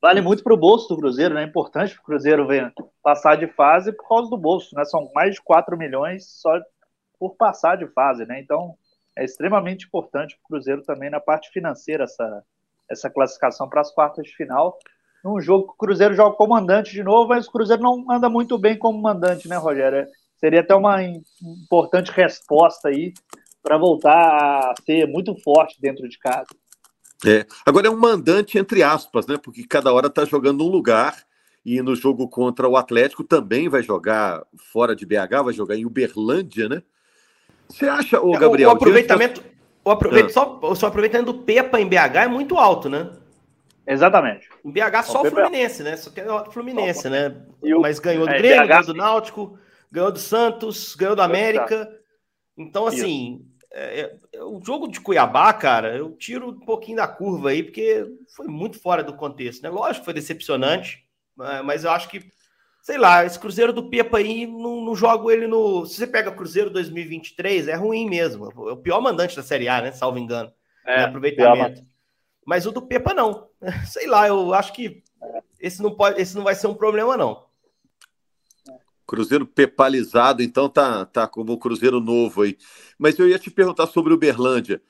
Vale 0.00 0.20
muito 0.20 0.42
para 0.42 0.54
o 0.54 0.56
bolso 0.56 0.88
do 0.88 0.96
Cruzeiro, 0.96 1.34
né? 1.34 1.42
É 1.42 1.46
importante 1.46 1.94
para 1.94 2.02
o 2.02 2.04
Cruzeiro 2.04 2.46
ver, 2.46 2.72
passar 3.02 3.36
de 3.36 3.48
fase 3.48 3.92
por 3.92 4.08
causa 4.08 4.30
do 4.30 4.36
bolso, 4.36 4.74
né? 4.76 4.84
São 4.84 5.10
mais 5.14 5.34
de 5.34 5.42
4 5.42 5.76
milhões 5.76 6.26
só 6.40 6.60
por 7.18 7.34
passar 7.34 7.76
de 7.76 7.86
fase, 7.88 8.24
né? 8.24 8.40
Então, 8.40 8.76
é 9.16 9.24
extremamente 9.24 9.86
importante 9.86 10.36
para 10.36 10.44
o 10.44 10.48
Cruzeiro 10.48 10.82
também 10.82 11.10
na 11.10 11.18
parte 11.18 11.50
financeira 11.50 12.04
essa, 12.04 12.44
essa 12.88 13.10
classificação 13.10 13.68
para 13.68 13.80
as 13.80 13.92
quartas 13.92 14.26
de 14.26 14.36
final. 14.36 14.78
Num 15.26 15.40
jogo 15.40 15.66
que 15.66 15.72
o 15.72 15.76
Cruzeiro 15.76 16.14
joga 16.14 16.36
como 16.36 16.54
mandante 16.54 16.92
de 16.92 17.02
novo, 17.02 17.30
mas 17.30 17.48
o 17.48 17.50
Cruzeiro 17.50 17.82
não 17.82 18.08
anda 18.08 18.28
muito 18.28 18.56
bem 18.56 18.78
como 18.78 19.02
mandante, 19.02 19.48
né, 19.48 19.56
Rogério? 19.56 19.98
É, 19.98 20.06
seria 20.36 20.60
até 20.60 20.72
uma 20.72 21.02
importante 21.02 22.12
resposta 22.12 22.88
aí 22.90 23.12
para 23.60 23.76
voltar 23.76 24.14
a 24.16 24.74
ser 24.84 25.08
muito 25.08 25.34
forte 25.42 25.80
dentro 25.80 26.08
de 26.08 26.16
casa. 26.16 26.46
É. 27.26 27.44
Agora 27.66 27.88
é 27.88 27.90
um 27.90 27.98
mandante 27.98 28.56
entre 28.56 28.84
aspas, 28.84 29.26
né? 29.26 29.36
Porque 29.36 29.66
cada 29.66 29.92
hora 29.92 30.06
está 30.06 30.24
jogando 30.24 30.64
um 30.64 30.68
lugar 30.68 31.24
e 31.64 31.82
no 31.82 31.96
jogo 31.96 32.28
contra 32.28 32.68
o 32.68 32.76
Atlético 32.76 33.24
também 33.24 33.68
vai 33.68 33.82
jogar 33.82 34.44
fora 34.72 34.94
de 34.94 35.04
BH, 35.04 35.42
vai 35.44 35.52
jogar 35.52 35.74
em 35.74 35.84
Uberlândia, 35.84 36.68
né? 36.68 36.84
Você 37.68 37.88
acha, 37.88 38.20
o 38.20 38.30
Gabriel? 38.38 38.68
O, 38.68 38.72
o 38.72 38.76
aproveitamento, 38.76 39.42
o 39.84 39.90
aproveitamento 39.90 40.38
ah. 40.38 40.60
só, 40.68 40.74
só 40.76 40.86
aproveitamento 40.86 41.32
do 41.32 41.40
Pepa 41.40 41.80
em 41.80 41.88
BH 41.88 42.14
é 42.14 42.28
muito 42.28 42.56
alto, 42.56 42.88
né? 42.88 43.10
Exatamente. 43.86 44.48
Em 44.64 44.70
BH 44.70 45.02
só 45.04 45.22
o, 45.22 45.26
o 45.26 45.30
Fluminense, 45.30 45.82
né? 45.82 45.96
Só 45.96 46.10
tem 46.10 46.28
o 46.28 46.50
Fluminense, 46.50 47.08
né? 47.08 47.36
O... 47.62 47.80
Mas 47.80 47.98
ganhou 47.98 48.26
do 48.26 48.32
é, 48.32 48.38
Grêmio, 48.38 48.62
BH... 48.62 48.68
ganhou 48.68 48.84
do 48.84 48.94
Náutico, 48.94 49.58
ganhou 49.90 50.12
do 50.12 50.18
Santos, 50.18 50.94
ganhou 50.96 51.14
do 51.14 51.22
América. 51.22 51.88
Então, 52.56 52.86
assim, 52.86 53.44
é, 53.72 54.00
é, 54.00 54.16
é, 54.34 54.42
o 54.42 54.60
jogo 54.64 54.88
de 54.88 55.00
Cuiabá, 55.00 55.52
cara, 55.52 55.96
eu 55.96 56.12
tiro 56.12 56.48
um 56.48 56.60
pouquinho 56.60 56.96
da 56.96 57.06
curva 57.06 57.50
aí, 57.50 57.62
porque 57.62 58.06
foi 58.34 58.46
muito 58.46 58.80
fora 58.80 59.04
do 59.04 59.14
contexto, 59.14 59.62
né? 59.62 59.68
Lógico 59.68 60.00
que 60.00 60.04
foi 60.06 60.14
decepcionante, 60.14 61.04
mas 61.36 61.84
eu 61.84 61.90
acho 61.90 62.08
que 62.08 62.24
sei 62.86 62.98
lá, 62.98 63.24
esse 63.24 63.36
Cruzeiro 63.36 63.72
do 63.72 63.90
Pepa 63.90 64.18
aí, 64.18 64.46
não, 64.46 64.80
não 64.80 64.94
jogo 64.94 65.28
ele 65.28 65.48
no. 65.48 65.84
Se 65.86 65.96
você 65.96 66.06
pega 66.06 66.30
Cruzeiro 66.30 66.70
2023, 66.70 67.66
é 67.66 67.74
ruim 67.74 68.08
mesmo. 68.08 68.46
É 68.46 68.72
o 68.72 68.76
pior 68.76 69.00
mandante 69.00 69.34
da 69.34 69.42
Série 69.42 69.68
A, 69.68 69.82
né? 69.82 69.90
Salvo 69.90 70.20
engano. 70.20 70.52
É, 70.86 71.02
aproveitamento. 71.02 71.80
Pior. 71.80 71.95
Mas 72.46 72.64
o 72.64 72.70
do 72.70 72.80
Pepa 72.80 73.12
não. 73.12 73.48
Sei 73.90 74.06
lá, 74.06 74.28
eu 74.28 74.54
acho 74.54 74.72
que 74.72 75.02
esse 75.60 75.82
não 75.82 75.94
pode, 75.94 76.22
esse 76.22 76.36
não 76.36 76.44
vai 76.44 76.54
ser 76.54 76.68
um 76.68 76.74
problema, 76.74 77.16
não. 77.16 77.44
Cruzeiro 79.04 79.46
pepalizado, 79.46 80.42
então 80.42 80.68
tá, 80.68 81.04
tá 81.04 81.28
como 81.28 81.52
o 81.52 81.58
Cruzeiro 81.58 82.00
novo 82.00 82.42
aí. 82.42 82.56
Mas 82.98 83.18
eu 83.18 83.28
ia 83.28 83.38
te 83.38 83.50
perguntar 83.50 83.86
sobre 83.88 84.12
o 84.12 84.16
Uberlândia. 84.16 84.80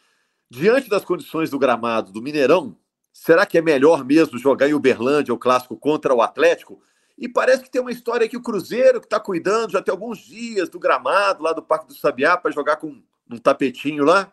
Diante 0.48 0.88
das 0.88 1.04
condições 1.04 1.50
do 1.50 1.58
gramado 1.58 2.12
do 2.12 2.22
Mineirão, 2.22 2.78
será 3.12 3.44
que 3.44 3.58
é 3.58 3.62
melhor 3.62 4.04
mesmo 4.04 4.38
jogar 4.38 4.68
em 4.68 4.74
Uberlândia 4.74 5.34
o 5.34 5.38
clássico 5.38 5.76
contra 5.76 6.14
o 6.14 6.22
Atlético? 6.22 6.80
E 7.18 7.28
parece 7.28 7.62
que 7.62 7.70
tem 7.70 7.80
uma 7.80 7.90
história 7.90 8.28
que 8.28 8.36
o 8.36 8.42
Cruzeiro 8.42 9.00
que 9.00 9.06
está 9.06 9.18
cuidando 9.18 9.72
já 9.72 9.82
tem 9.82 9.92
alguns 9.92 10.18
dias 10.18 10.68
do 10.68 10.78
gramado 10.78 11.42
lá 11.42 11.52
do 11.52 11.62
Parque 11.62 11.86
do 11.86 11.94
Sabiá 11.94 12.36
para 12.36 12.50
jogar 12.50 12.76
com 12.76 13.02
um 13.30 13.38
tapetinho 13.38 14.04
lá. 14.04 14.32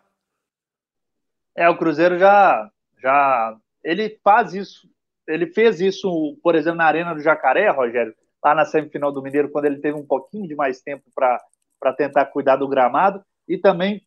É, 1.54 1.68
o 1.68 1.76
Cruzeiro 1.76 2.18
já 2.18 2.70
já 3.04 3.56
ele 3.84 4.18
faz 4.24 4.54
isso. 4.54 4.88
Ele 5.28 5.46
fez 5.46 5.80
isso, 5.80 6.38
por 6.42 6.54
exemplo, 6.54 6.78
na 6.78 6.86
Arena 6.86 7.14
do 7.14 7.20
Jacaré, 7.20 7.68
Rogério, 7.70 8.14
lá 8.42 8.54
na 8.54 8.64
semifinal 8.64 9.12
do 9.12 9.22
Mineiro, 9.22 9.50
quando 9.50 9.66
ele 9.66 9.78
teve 9.78 9.96
um 9.96 10.06
pouquinho 10.06 10.48
de 10.48 10.54
mais 10.54 10.80
tempo 10.80 11.04
para 11.14 11.92
tentar 11.96 12.26
cuidar 12.26 12.56
do 12.56 12.68
gramado, 12.68 13.22
e 13.48 13.58
também 13.58 14.02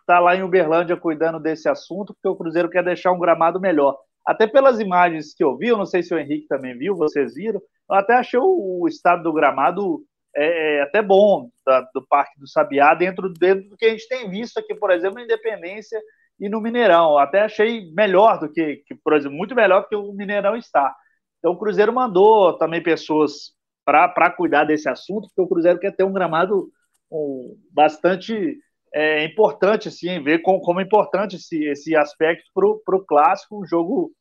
está 0.00 0.18
lá 0.18 0.34
em 0.34 0.42
Uberlândia 0.42 0.96
cuidando 0.96 1.38
desse 1.38 1.68
assunto, 1.68 2.14
porque 2.14 2.28
o 2.28 2.36
Cruzeiro 2.36 2.70
quer 2.70 2.84
deixar 2.84 3.12
um 3.12 3.18
gramado 3.18 3.60
melhor. 3.60 3.96
Até 4.24 4.46
pelas 4.46 4.80
imagens 4.80 5.34
que 5.34 5.42
eu 5.42 5.56
vi, 5.56 5.68
eu 5.68 5.76
não 5.76 5.86
sei 5.86 6.02
se 6.02 6.12
o 6.14 6.18
Henrique 6.18 6.48
também 6.48 6.76
viu, 6.76 6.96
vocês 6.96 7.34
viram, 7.34 7.60
eu 7.88 7.96
até 7.96 8.14
achei 8.14 8.40
o 8.40 8.86
estado 8.88 9.22
do 9.22 9.32
gramado 9.32 10.04
é, 10.34 10.78
é 10.78 10.82
até 10.82 11.00
bom 11.00 11.48
da, 11.64 11.80
do 11.94 12.04
Parque 12.08 12.38
do 12.40 12.48
Sabiá, 12.48 12.92
dentro, 12.94 13.32
dentro 13.32 13.68
do 13.68 13.76
que 13.76 13.86
a 13.86 13.90
gente 13.90 14.08
tem 14.08 14.28
visto 14.28 14.58
aqui, 14.58 14.74
por 14.74 14.90
exemplo, 14.90 15.16
na 15.16 15.24
Independência 15.24 16.00
e 16.38 16.48
no 16.48 16.60
Mineirão. 16.60 17.18
Até 17.18 17.42
achei 17.42 17.90
melhor 17.92 18.38
do 18.38 18.50
que, 18.50 18.82
que, 18.86 18.94
por 18.94 19.14
exemplo, 19.14 19.36
muito 19.36 19.54
melhor 19.54 19.82
do 19.82 19.88
que 19.88 19.96
o 19.96 20.12
Mineirão 20.12 20.56
está. 20.56 20.94
Então 21.38 21.52
o 21.52 21.58
Cruzeiro 21.58 21.92
mandou 21.92 22.56
também 22.58 22.82
pessoas 22.82 23.54
para 23.84 24.30
cuidar 24.30 24.64
desse 24.64 24.88
assunto, 24.88 25.28
porque 25.28 25.40
o 25.40 25.48
Cruzeiro 25.48 25.78
quer 25.78 25.94
ter 25.94 26.04
um 26.04 26.12
gramado 26.12 26.68
um, 27.10 27.56
bastante 27.72 28.58
é, 28.92 29.24
importante, 29.24 29.88
assim, 29.88 30.22
ver 30.22 30.40
como, 30.40 30.60
como 30.60 30.80
é 30.80 30.82
importante 30.82 31.36
esse, 31.36 31.64
esse 31.64 31.94
aspecto 31.94 32.50
para 32.54 32.96
o 32.96 33.04
clássico, 33.04 33.60
um 33.62 33.66
jogo 33.66 34.12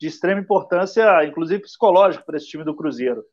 de 0.00 0.06
extrema 0.06 0.40
importância, 0.40 1.24
inclusive 1.24 1.62
psicológico, 1.62 2.24
para 2.24 2.36
esse 2.36 2.46
time 2.46 2.64
do 2.64 2.76
Cruzeiro. 2.76 3.24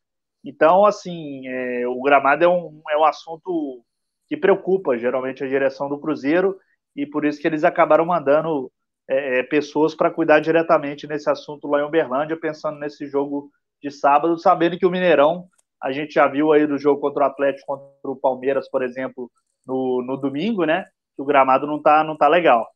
Então, 0.44 0.86
assim, 0.86 1.48
é, 1.48 1.88
o 1.88 2.02
gramado 2.02 2.44
é 2.44 2.48
um, 2.48 2.82
é 2.90 2.98
um 2.98 3.06
assunto 3.06 3.84
que 4.28 4.36
preocupa 4.36 4.98
geralmente 4.98 5.44
a 5.44 5.48
direção 5.48 5.88
do 5.88 6.00
Cruzeiro 6.00 6.58
e 6.96 7.06
por 7.06 7.26
isso 7.26 7.40
que 7.40 7.48
eles 7.48 7.64
acabaram 7.64 8.06
mandando 8.06 8.72
é, 9.08 9.40
é 9.40 9.44
pessoas 9.44 9.94
para 9.94 10.12
cuidar 10.12 10.40
diretamente 10.40 11.08
nesse 11.08 11.30
assunto 11.30 11.68
lá 11.68 11.82
em 11.82 11.84
Uberlândia, 11.84 12.38
pensando 12.38 12.80
nesse 12.80 13.08
jogo 13.08 13.52
de 13.82 13.92
sábado, 13.92 14.38
sabendo 14.38 14.78
que 14.78 14.86
o 14.86 14.90
Mineirão, 14.92 15.48
a 15.82 15.92
gente 15.92 16.14
já 16.14 16.28
viu 16.28 16.52
aí 16.52 16.66
do 16.66 16.78
jogo 16.78 17.02
contra 17.02 17.24
o 17.24 17.28
Atlético, 17.28 17.68
contra 17.68 18.12
o 18.12 18.16
Palmeiras, 18.16 18.70
por 18.70 18.82
exemplo, 18.82 19.30
no, 19.68 20.02
no 20.02 20.18
domingo, 20.18 20.66
né? 20.66 20.86
Que 21.16 21.22
o 21.22 21.26
gramado 21.26 21.68
não 21.68 21.82
tá, 21.82 22.04
não 22.04 22.18
tá 22.18 22.28
legal. 22.28 22.68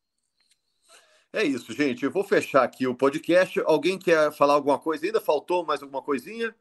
É 1.32 1.44
isso, 1.44 1.74
gente. 1.74 2.04
Eu 2.04 2.12
vou 2.12 2.24
fechar 2.24 2.64
aqui 2.64 2.88
o 2.88 2.96
podcast. 2.96 3.62
Alguém 3.66 4.00
quer 4.00 4.32
falar 4.32 4.54
alguma 4.54 4.80
coisa 4.80 5.06
ainda? 5.06 5.22
Faltou 5.22 5.66
mais 5.66 5.82
alguma 5.82 6.02
coisinha? 6.02 6.54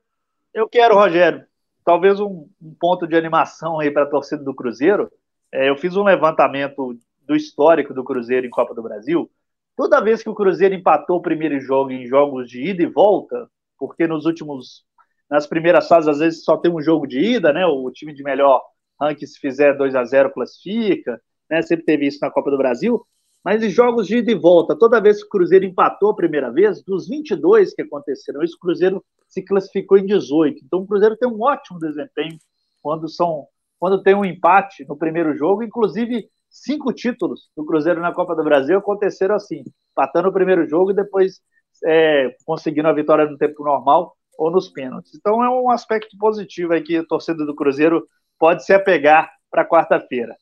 Eu 0.53 0.69
quero, 0.69 0.95
Rogério. 0.95 1.45
Talvez 1.85 2.21
um, 2.21 2.49
um 2.61 2.75
ponto 2.79 3.07
de 3.07 3.17
animação 3.17 3.81
aí 3.81 3.91
para 3.91 4.03
a 4.03 4.11
torcida 4.11 4.43
do 4.43 4.55
Cruzeiro. 4.55 5.11
É, 5.51 5.71
eu 5.71 5.77
fiz 5.77 5.97
um 5.97 6.05
levantamento 6.05 6.99
do 7.29 7.37
histórico 7.37 7.93
do 7.93 8.03
Cruzeiro 8.03 8.47
em 8.47 8.51
Copa 8.51 8.75
do 8.75 8.83
Brasil, 8.83 9.31
toda 9.77 10.01
vez 10.01 10.23
que 10.23 10.31
o 10.31 10.35
Cruzeiro 10.35 10.75
empatou 10.75 11.19
o 11.19 11.23
primeiro 11.23 11.61
jogo 11.61 11.91
em 11.91 12.07
jogos 12.07 12.49
de 12.49 12.63
ida 12.63 12.83
e 12.83 12.87
volta, 12.87 13.49
porque 13.79 14.07
nos 14.07 14.25
últimos, 14.25 14.83
nas 15.31 15.47
primeiras 15.47 15.87
fases, 15.87 16.09
às 16.09 16.19
vezes 16.19 16.43
só 16.43 16.57
tem 16.57 16.73
um 16.73 16.81
jogo 16.81 17.07
de 17.07 17.21
ida, 17.21 17.53
né? 17.53 17.67
O 17.67 17.91
time 17.91 18.15
de 18.15 18.23
melhor 18.23 18.63
ranking, 18.99 19.27
se 19.27 19.39
fizer 19.39 19.77
2 19.77 19.95
a 19.95 20.05
0 20.05 20.33
classifica, 20.33 21.21
né? 21.51 21.61
Sempre 21.61 21.85
teve 21.85 22.07
isso 22.07 22.19
na 22.23 22.31
Copa 22.31 22.51
do 22.51 22.57
Brasil. 22.57 23.07
Mas 23.45 23.63
em 23.63 23.69
jogos 23.69 24.07
de 24.07 24.17
ida 24.17 24.33
e 24.33 24.35
volta, 24.35 24.77
toda 24.77 25.01
vez 25.01 25.21
que 25.21 25.27
o 25.27 25.31
Cruzeiro 25.31 25.65
empatou 25.65 26.11
a 26.11 26.17
primeira 26.17 26.51
vez, 26.51 26.83
dos 26.83 27.07
22 27.07 27.73
que 27.73 27.83
aconteceram, 27.83 28.43
isso 28.43 28.57
o 28.57 28.61
Cruzeiro 28.61 29.05
se 29.29 29.43
classificou 29.43 29.99
em 29.99 30.07
18. 30.07 30.65
Então 30.65 30.81
o 30.81 30.87
Cruzeiro 30.87 31.17
tem 31.17 31.29
um 31.29 31.41
ótimo 31.43 31.79
desempenho 31.79 32.39
quando 32.83 33.09
são 33.09 33.47
quando 33.79 34.03
tem 34.03 34.13
um 34.13 34.25
empate 34.25 34.85
no 34.89 34.97
primeiro 34.97 35.37
jogo, 35.37 35.63
inclusive 35.63 36.29
cinco 36.51 36.93
títulos 36.93 37.51
do 37.57 37.65
Cruzeiro 37.65 38.01
na 38.01 38.13
Copa 38.13 38.35
do 38.35 38.45
Brasil 38.45 38.79
aconteceram 38.79 39.35
assim, 39.35 39.65
empatando 39.93 40.29
o 40.29 40.33
primeiro 40.33 40.69
jogo 40.69 40.91
e 40.91 40.95
depois 40.95 41.41
é, 41.85 42.35
conseguindo 42.45 42.89
a 42.89 42.93
vitória 42.93 43.27
no 43.27 43.39
tempo 43.39 43.63
normal 43.65 44.17
ou 44.37 44.51
nos 44.51 44.69
pênaltis. 44.69 45.15
Então 45.15 45.43
é 45.43 45.51
um 45.51 45.71
aspecto 45.71 46.17
positivo 46.17 46.73
aí 46.73 46.83
que 46.83 46.97
a 46.97 47.05
torcida 47.05 47.45
do 47.45 47.55
Cruzeiro 47.55 48.07
pode 48.39 48.65
se 48.65 48.73
apegar 48.73 49.31
para 49.51 49.67
quarta-feira. 49.67 50.37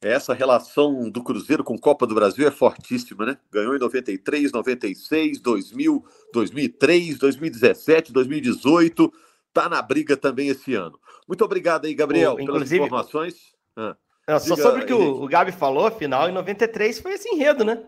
Essa 0.00 0.34
relação 0.34 1.10
do 1.10 1.24
Cruzeiro 1.24 1.64
com 1.64 1.78
Copa 1.78 2.06
do 2.06 2.14
Brasil 2.14 2.46
é 2.46 2.50
fortíssima, 2.50 3.24
né? 3.24 3.38
Ganhou 3.50 3.74
em 3.74 3.78
93, 3.78 4.52
96, 4.52 5.40
2000, 5.40 6.04
2003, 6.32 7.18
2017, 7.18 8.12
2018. 8.12 9.10
Tá 9.50 9.66
na 9.66 9.80
briga 9.80 10.14
também 10.14 10.48
esse 10.48 10.74
ano. 10.74 10.98
Muito 11.26 11.42
obrigado 11.42 11.86
aí, 11.86 11.94
Gabriel, 11.94 12.36
pelas 12.36 12.70
informações. 12.70 13.54
Ah. 13.74 13.96
Não, 14.26 14.38
só 14.38 14.56
sobre 14.56 14.82
o 14.82 14.86
que 14.86 14.92
o, 14.92 15.22
o 15.22 15.28
Gabi 15.28 15.52
falou, 15.52 15.90
final 15.90 16.28
em 16.28 16.32
93 16.32 16.98
foi 16.98 17.12
esse 17.12 17.28
enredo, 17.28 17.64
né? 17.64 17.84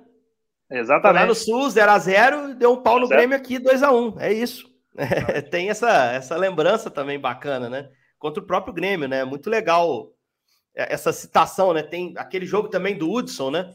Exatamente. 0.70 1.20
Lá 1.20 1.26
no 1.26 1.34
Sul, 1.34 1.68
0x0, 1.68 2.54
deu 2.54 2.72
um 2.72 2.82
pau 2.82 3.00
no 3.00 3.08
Grêmio 3.08 3.36
aqui, 3.36 3.58
2x1. 3.58 4.16
É 4.20 4.32
isso. 4.32 4.74
É, 4.98 5.42
tem 5.42 5.68
essa, 5.68 6.12
essa 6.12 6.34
lembrança 6.38 6.90
também 6.90 7.20
bacana, 7.20 7.68
né? 7.68 7.90
Contra 8.18 8.42
o 8.42 8.46
próprio 8.46 8.72
Grêmio, 8.72 9.06
né? 9.06 9.26
Muito 9.26 9.50
legal 9.50 10.10
essa 10.74 11.12
citação, 11.12 11.74
né? 11.74 11.82
Tem 11.82 12.14
aquele 12.16 12.46
jogo 12.46 12.68
também 12.68 12.96
do 12.96 13.12
Hudson, 13.12 13.50
né? 13.50 13.74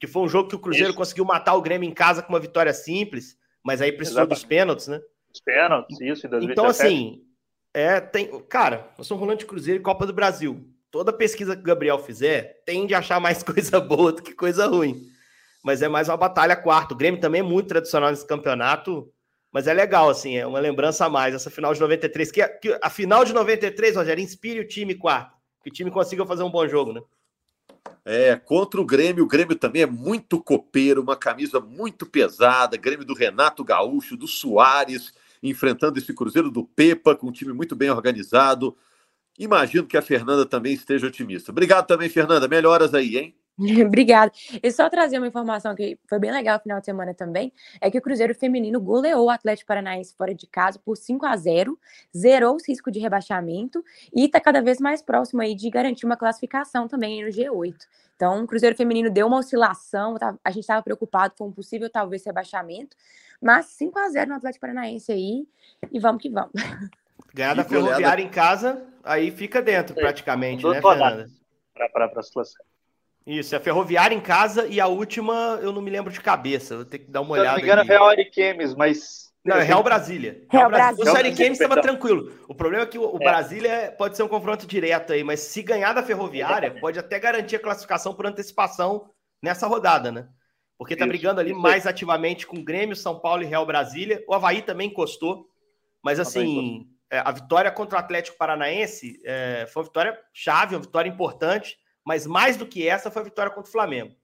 Que 0.00 0.06
foi 0.06 0.22
um 0.22 0.28
jogo 0.28 0.48
que 0.48 0.56
o 0.56 0.58
Cruzeiro 0.58 0.88
isso. 0.88 0.96
conseguiu 0.96 1.26
matar 1.26 1.52
o 1.52 1.60
Grêmio 1.60 1.86
em 1.86 1.92
casa 1.92 2.22
com 2.22 2.32
uma 2.32 2.40
vitória 2.40 2.72
simples, 2.72 3.36
mas 3.62 3.82
aí 3.82 3.92
precisou 3.92 4.22
Exatamente. 4.22 4.40
dos 4.40 4.48
pênaltis, 4.48 4.88
né? 4.88 4.98
Os 5.30 5.40
pênaltis, 5.42 6.00
isso, 6.00 6.26
em 6.26 6.30
2017. 6.30 6.52
Então, 6.52 6.64
assim, 6.64 7.22
é, 7.74 8.00
tem, 8.00 8.40
cara, 8.44 8.88
nós 8.96 9.06
somos 9.06 9.20
rolando 9.20 9.40
de 9.40 9.46
Cruzeiro 9.46 9.78
e 9.78 9.82
Copa 9.82 10.06
do 10.06 10.14
Brasil 10.14 10.66
toda 10.90 11.12
pesquisa 11.12 11.54
que 11.54 11.62
o 11.62 11.64
Gabriel 11.64 11.98
fizer 11.98 12.62
tende 12.66 12.94
a 12.94 12.98
achar 12.98 13.20
mais 13.20 13.42
coisa 13.44 13.80
boa 13.80 14.12
do 14.12 14.22
que 14.22 14.34
coisa 14.34 14.66
ruim. 14.66 15.06
Mas 15.62 15.82
é 15.82 15.88
mais 15.88 16.08
uma 16.08 16.16
batalha 16.16 16.56
quarto. 16.56 16.92
O 16.92 16.96
Grêmio 16.96 17.20
também 17.20 17.40
é 17.40 17.44
muito 17.44 17.68
tradicional 17.68 18.10
nesse 18.10 18.26
campeonato, 18.26 19.10
mas 19.52 19.66
é 19.66 19.74
legal, 19.74 20.08
assim, 20.08 20.36
é 20.36 20.46
uma 20.46 20.58
lembrança 20.58 21.04
a 21.04 21.08
mais. 21.08 21.34
Essa 21.34 21.50
final 21.50 21.74
de 21.74 21.80
93, 21.80 22.30
que, 22.30 22.48
que 22.48 22.78
a 22.82 22.88
final 22.88 23.24
de 23.24 23.32
93, 23.32 23.96
Rogério, 23.96 24.22
inspire 24.22 24.60
o 24.60 24.66
time 24.66 24.94
quarto, 24.94 25.36
que 25.62 25.70
o 25.70 25.72
time 25.72 25.90
consiga 25.90 26.24
fazer 26.24 26.42
um 26.42 26.50
bom 26.50 26.66
jogo, 26.66 26.92
né? 26.92 27.02
É, 28.04 28.36
contra 28.36 28.80
o 28.80 28.84
Grêmio, 28.84 29.24
o 29.24 29.28
Grêmio 29.28 29.54
também 29.54 29.82
é 29.82 29.86
muito 29.86 30.42
copeiro, 30.42 31.02
uma 31.02 31.16
camisa 31.16 31.60
muito 31.60 32.06
pesada, 32.06 32.76
Grêmio 32.76 33.04
do 33.04 33.14
Renato 33.14 33.62
Gaúcho, 33.62 34.16
do 34.16 34.26
Soares, 34.26 35.12
enfrentando 35.42 35.98
esse 35.98 36.14
Cruzeiro 36.14 36.50
do 36.50 36.64
Pepa, 36.64 37.14
com 37.14 37.28
um 37.28 37.32
time 37.32 37.52
muito 37.52 37.76
bem 37.76 37.90
organizado. 37.90 38.76
Imagino 39.40 39.86
que 39.86 39.96
a 39.96 40.02
Fernanda 40.02 40.44
também 40.44 40.74
esteja 40.74 41.06
otimista. 41.06 41.50
Obrigado 41.50 41.86
também, 41.86 42.10
Fernanda. 42.10 42.46
Melhoras 42.46 42.92
aí, 42.92 43.16
hein? 43.16 43.34
Obrigada. 43.86 44.30
E 44.62 44.70
só 44.70 44.88
trazer 44.90 45.16
uma 45.16 45.26
informação 45.26 45.74
que 45.74 45.98
foi 46.06 46.18
bem 46.18 46.30
legal 46.30 46.56
no 46.56 46.62
final 46.62 46.78
de 46.78 46.84
semana 46.84 47.14
também, 47.14 47.50
é 47.80 47.90
que 47.90 47.96
o 47.96 48.02
Cruzeiro 48.02 48.34
Feminino 48.34 48.78
goleou 48.78 49.24
o 49.24 49.30
Atlético 49.30 49.68
Paranaense 49.68 50.14
fora 50.14 50.34
de 50.34 50.46
casa 50.46 50.78
por 50.78 50.94
5 50.94 51.24
a 51.24 51.34
0 51.38 51.78
zerou 52.14 52.56
o 52.56 52.58
risco 52.62 52.90
de 52.90 53.00
rebaixamento 53.00 53.82
e 54.14 54.26
está 54.26 54.38
cada 54.38 54.60
vez 54.60 54.78
mais 54.78 55.00
próximo 55.00 55.40
aí 55.40 55.54
de 55.54 55.70
garantir 55.70 56.04
uma 56.04 56.18
classificação 56.18 56.86
também 56.86 57.24
no 57.24 57.30
G8. 57.30 57.76
Então, 58.16 58.44
o 58.44 58.46
Cruzeiro 58.46 58.76
Feminino 58.76 59.08
deu 59.08 59.26
uma 59.26 59.38
oscilação, 59.38 60.16
tá, 60.16 60.36
a 60.44 60.50
gente 60.50 60.64
estava 60.64 60.82
preocupado 60.82 61.32
com 61.38 61.48
um 61.48 61.52
possível, 61.52 61.88
talvez, 61.88 62.26
rebaixamento, 62.26 62.94
mas 63.40 63.66
5 63.66 63.98
a 63.98 64.08
0 64.10 64.28
no 64.28 64.36
Atlético 64.36 64.60
Paranaense 64.60 65.10
aí, 65.10 65.48
e 65.90 65.98
vamos 65.98 66.20
que 66.20 66.28
vamos. 66.28 66.52
Ganhar 67.32 67.54
da 67.54 67.64
Ferroviária 67.64 68.22
em 68.22 68.28
casa, 68.28 68.86
aí 69.04 69.30
fica 69.30 69.62
dentro 69.62 69.98
é, 69.98 70.02
praticamente, 70.02 70.66
né, 70.66 70.80
Fernanda? 70.80 71.26
Para 71.92 72.10
a 72.16 72.22
situação. 72.22 72.62
Isso, 73.26 73.54
é 73.54 73.58
a 73.58 73.60
Ferroviária 73.60 74.14
em 74.14 74.20
casa 74.20 74.66
e 74.66 74.80
a 74.80 74.86
última 74.86 75.58
eu 75.62 75.72
não 75.72 75.82
me 75.82 75.90
lembro 75.90 76.12
de 76.12 76.20
cabeça, 76.20 76.76
vou 76.76 76.84
ter 76.84 76.98
que 77.00 77.10
dar 77.10 77.20
uma 77.20 77.32
olhada. 77.32 77.60
Se 77.60 77.66
não 77.66 77.66
me 77.66 77.72
engano, 77.72 77.82
é 77.82 77.84
Real 77.84 78.08
Ariquemes, 78.08 78.74
mas. 78.74 79.30
Não, 79.44 79.56
é 79.56 79.62
Real 79.62 79.82
Brasília. 79.82 80.42
Real, 80.50 80.68
Real 80.68 80.70
Brasília. 80.70 81.12
O 81.12 81.16
Ariquemes 81.16 81.60
estava 81.60 81.80
tranquilo. 81.80 82.32
O 82.48 82.54
problema 82.54 82.84
é 82.84 82.86
que 82.86 82.98
o, 82.98 83.16
é. 83.16 83.18
Brasília 83.18 83.94
pode 83.96 84.16
ser 84.16 84.22
um 84.22 84.28
confronto 84.28 84.66
direto 84.66 85.12
aí, 85.12 85.24
mas 85.24 85.40
se 85.40 85.62
ganhar 85.62 85.92
da 85.92 86.02
Ferroviária, 86.02 86.78
pode 86.80 86.98
até 86.98 87.18
garantir 87.18 87.56
a 87.56 87.60
classificação 87.60 88.14
por 88.14 88.26
antecipação 88.26 89.10
nessa 89.42 89.66
rodada, 89.66 90.10
né? 90.12 90.28
Porque 90.76 90.96
tá 90.96 91.04
Isso. 91.04 91.10
brigando 91.10 91.40
ali 91.40 91.54
mais 91.54 91.86
ativamente 91.86 92.46
com 92.46 92.64
Grêmio, 92.64 92.96
São 92.96 93.18
Paulo 93.18 93.42
e 93.42 93.46
Real 93.46 93.64
Brasília. 93.64 94.22
O 94.26 94.34
Havaí 94.34 94.62
também 94.62 94.88
encostou, 94.88 95.46
mas 96.02 96.18
assim 96.18 96.86
é, 97.10 97.18
a 97.18 97.32
vitória 97.32 97.70
contra 97.70 97.96
o 97.96 98.00
Atlético 98.00 98.38
Paranaense 98.38 99.20
é, 99.24 99.66
foi 99.66 99.82
uma 99.82 99.88
vitória 99.88 100.18
chave, 100.32 100.76
uma 100.76 100.82
vitória 100.82 101.08
importante, 101.08 101.76
mas 102.04 102.26
mais 102.26 102.56
do 102.56 102.66
que 102.66 102.86
essa 102.86 103.10
foi 103.10 103.22
a 103.22 103.24
vitória 103.24 103.50
contra 103.50 103.68
o 103.68 103.72
Flamengo. 103.72 104.14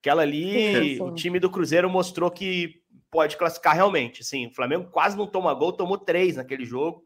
Aquela 0.00 0.22
ali, 0.22 0.96
sim, 0.96 1.02
o 1.02 1.12
time 1.12 1.40
do 1.40 1.50
Cruzeiro 1.50 1.90
mostrou 1.90 2.30
que 2.30 2.80
pode 3.10 3.36
classificar 3.36 3.74
realmente. 3.74 4.22
Assim, 4.22 4.46
o 4.46 4.54
Flamengo 4.54 4.88
quase 4.90 5.16
não 5.16 5.26
toma 5.26 5.52
gol, 5.52 5.72
tomou 5.72 5.98
três 5.98 6.36
naquele 6.36 6.64
jogo. 6.64 7.04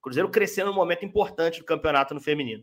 Cruzeiro 0.00 0.30
crescendo 0.30 0.70
num 0.70 0.76
momento 0.76 1.04
importante 1.04 1.58
do 1.58 1.66
campeonato 1.66 2.14
no 2.14 2.20
feminino. 2.20 2.62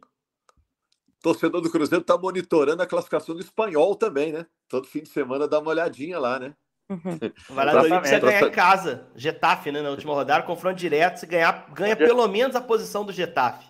Torcedor 1.21 1.59
do 1.59 1.69
Cruzeiro 1.69 2.01
está 2.01 2.17
monitorando 2.17 2.81
a 2.81 2.87
classificação 2.87 3.35
do 3.35 3.41
espanhol 3.41 3.95
também, 3.95 4.31
né? 4.31 4.45
Todo 4.69 4.87
fim 4.87 5.01
de 5.01 5.09
semana 5.09 5.47
dá 5.47 5.59
uma 5.59 5.71
olhadinha 5.71 6.17
lá, 6.19 6.39
né? 6.39 6.55
Uhum. 6.89 7.19
O 7.49 7.53
Valladolid 7.53 7.99
precisa 7.99 8.19
ganhar 8.19 8.47
em 8.47 8.51
casa. 8.51 9.07
Getafe, 9.15 9.71
né? 9.71 9.81
Na 9.81 9.89
última 9.89 10.13
rodada, 10.13 10.43
confronto 10.43 10.75
direto. 10.75 11.17
Se 11.17 11.25
ganhar, 11.25 11.67
ganha 11.73 11.95
pelo 11.95 12.27
menos 12.27 12.55
a 12.55 12.61
posição 12.61 13.03
do 13.03 13.11
Getafe. 13.11 13.65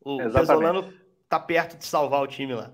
O 0.00 0.16
Pesolano 0.30 0.92
tá 1.28 1.38
perto 1.38 1.76
de 1.76 1.84
salvar 1.84 2.22
o 2.22 2.26
time 2.26 2.54
lá. 2.54 2.70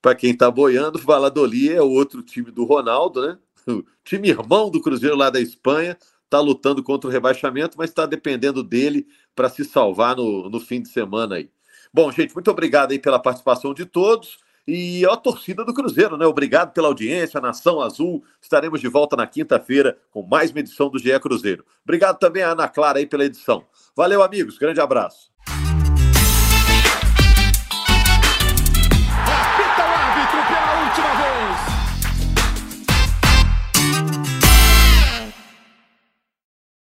Para 0.00 0.14
quem 0.14 0.36
tá 0.36 0.50
boiando, 0.50 0.98
o 0.98 1.02
Valladolid 1.02 1.72
é 1.72 1.80
outro 1.80 2.22
time 2.22 2.50
do 2.50 2.64
Ronaldo, 2.64 3.26
né? 3.26 3.38
O 3.66 3.82
time 4.04 4.28
irmão 4.28 4.70
do 4.70 4.82
Cruzeiro 4.82 5.16
lá 5.16 5.30
da 5.30 5.40
Espanha. 5.40 5.96
Tá 6.28 6.40
lutando 6.40 6.82
contra 6.82 7.08
o 7.08 7.12
rebaixamento, 7.12 7.78
mas 7.78 7.90
está 7.90 8.04
dependendo 8.04 8.62
dele 8.62 9.06
para 9.34 9.48
se 9.48 9.64
salvar 9.64 10.16
no, 10.16 10.50
no 10.50 10.60
fim 10.60 10.82
de 10.82 10.88
semana 10.88 11.36
aí. 11.36 11.48
Bom, 11.92 12.10
gente, 12.10 12.34
muito 12.34 12.50
obrigado 12.50 12.90
aí 12.92 12.98
pela 12.98 13.18
participação 13.18 13.72
de 13.72 13.86
todos. 13.86 14.38
E 14.66 15.04
a 15.06 15.16
torcida 15.16 15.64
do 15.64 15.74
Cruzeiro, 15.74 16.16
né? 16.16 16.26
Obrigado 16.26 16.72
pela 16.72 16.88
audiência, 16.88 17.40
Nação 17.40 17.80
Azul. 17.80 18.24
Estaremos 18.40 18.80
de 18.80 18.88
volta 18.88 19.14
na 19.14 19.26
quinta-feira 19.26 19.98
com 20.10 20.22
mais 20.22 20.50
uma 20.50 20.60
edição 20.60 20.88
do 20.88 20.98
GE 20.98 21.18
Cruzeiro. 21.20 21.64
Obrigado 21.82 22.18
também 22.18 22.42
a 22.42 22.50
Ana 22.50 22.68
Clara 22.68 22.98
aí 22.98 23.06
pela 23.06 23.24
edição. 23.24 23.64
Valeu, 23.94 24.22
amigos. 24.22 24.56
Grande 24.56 24.80
abraço. 24.80 25.30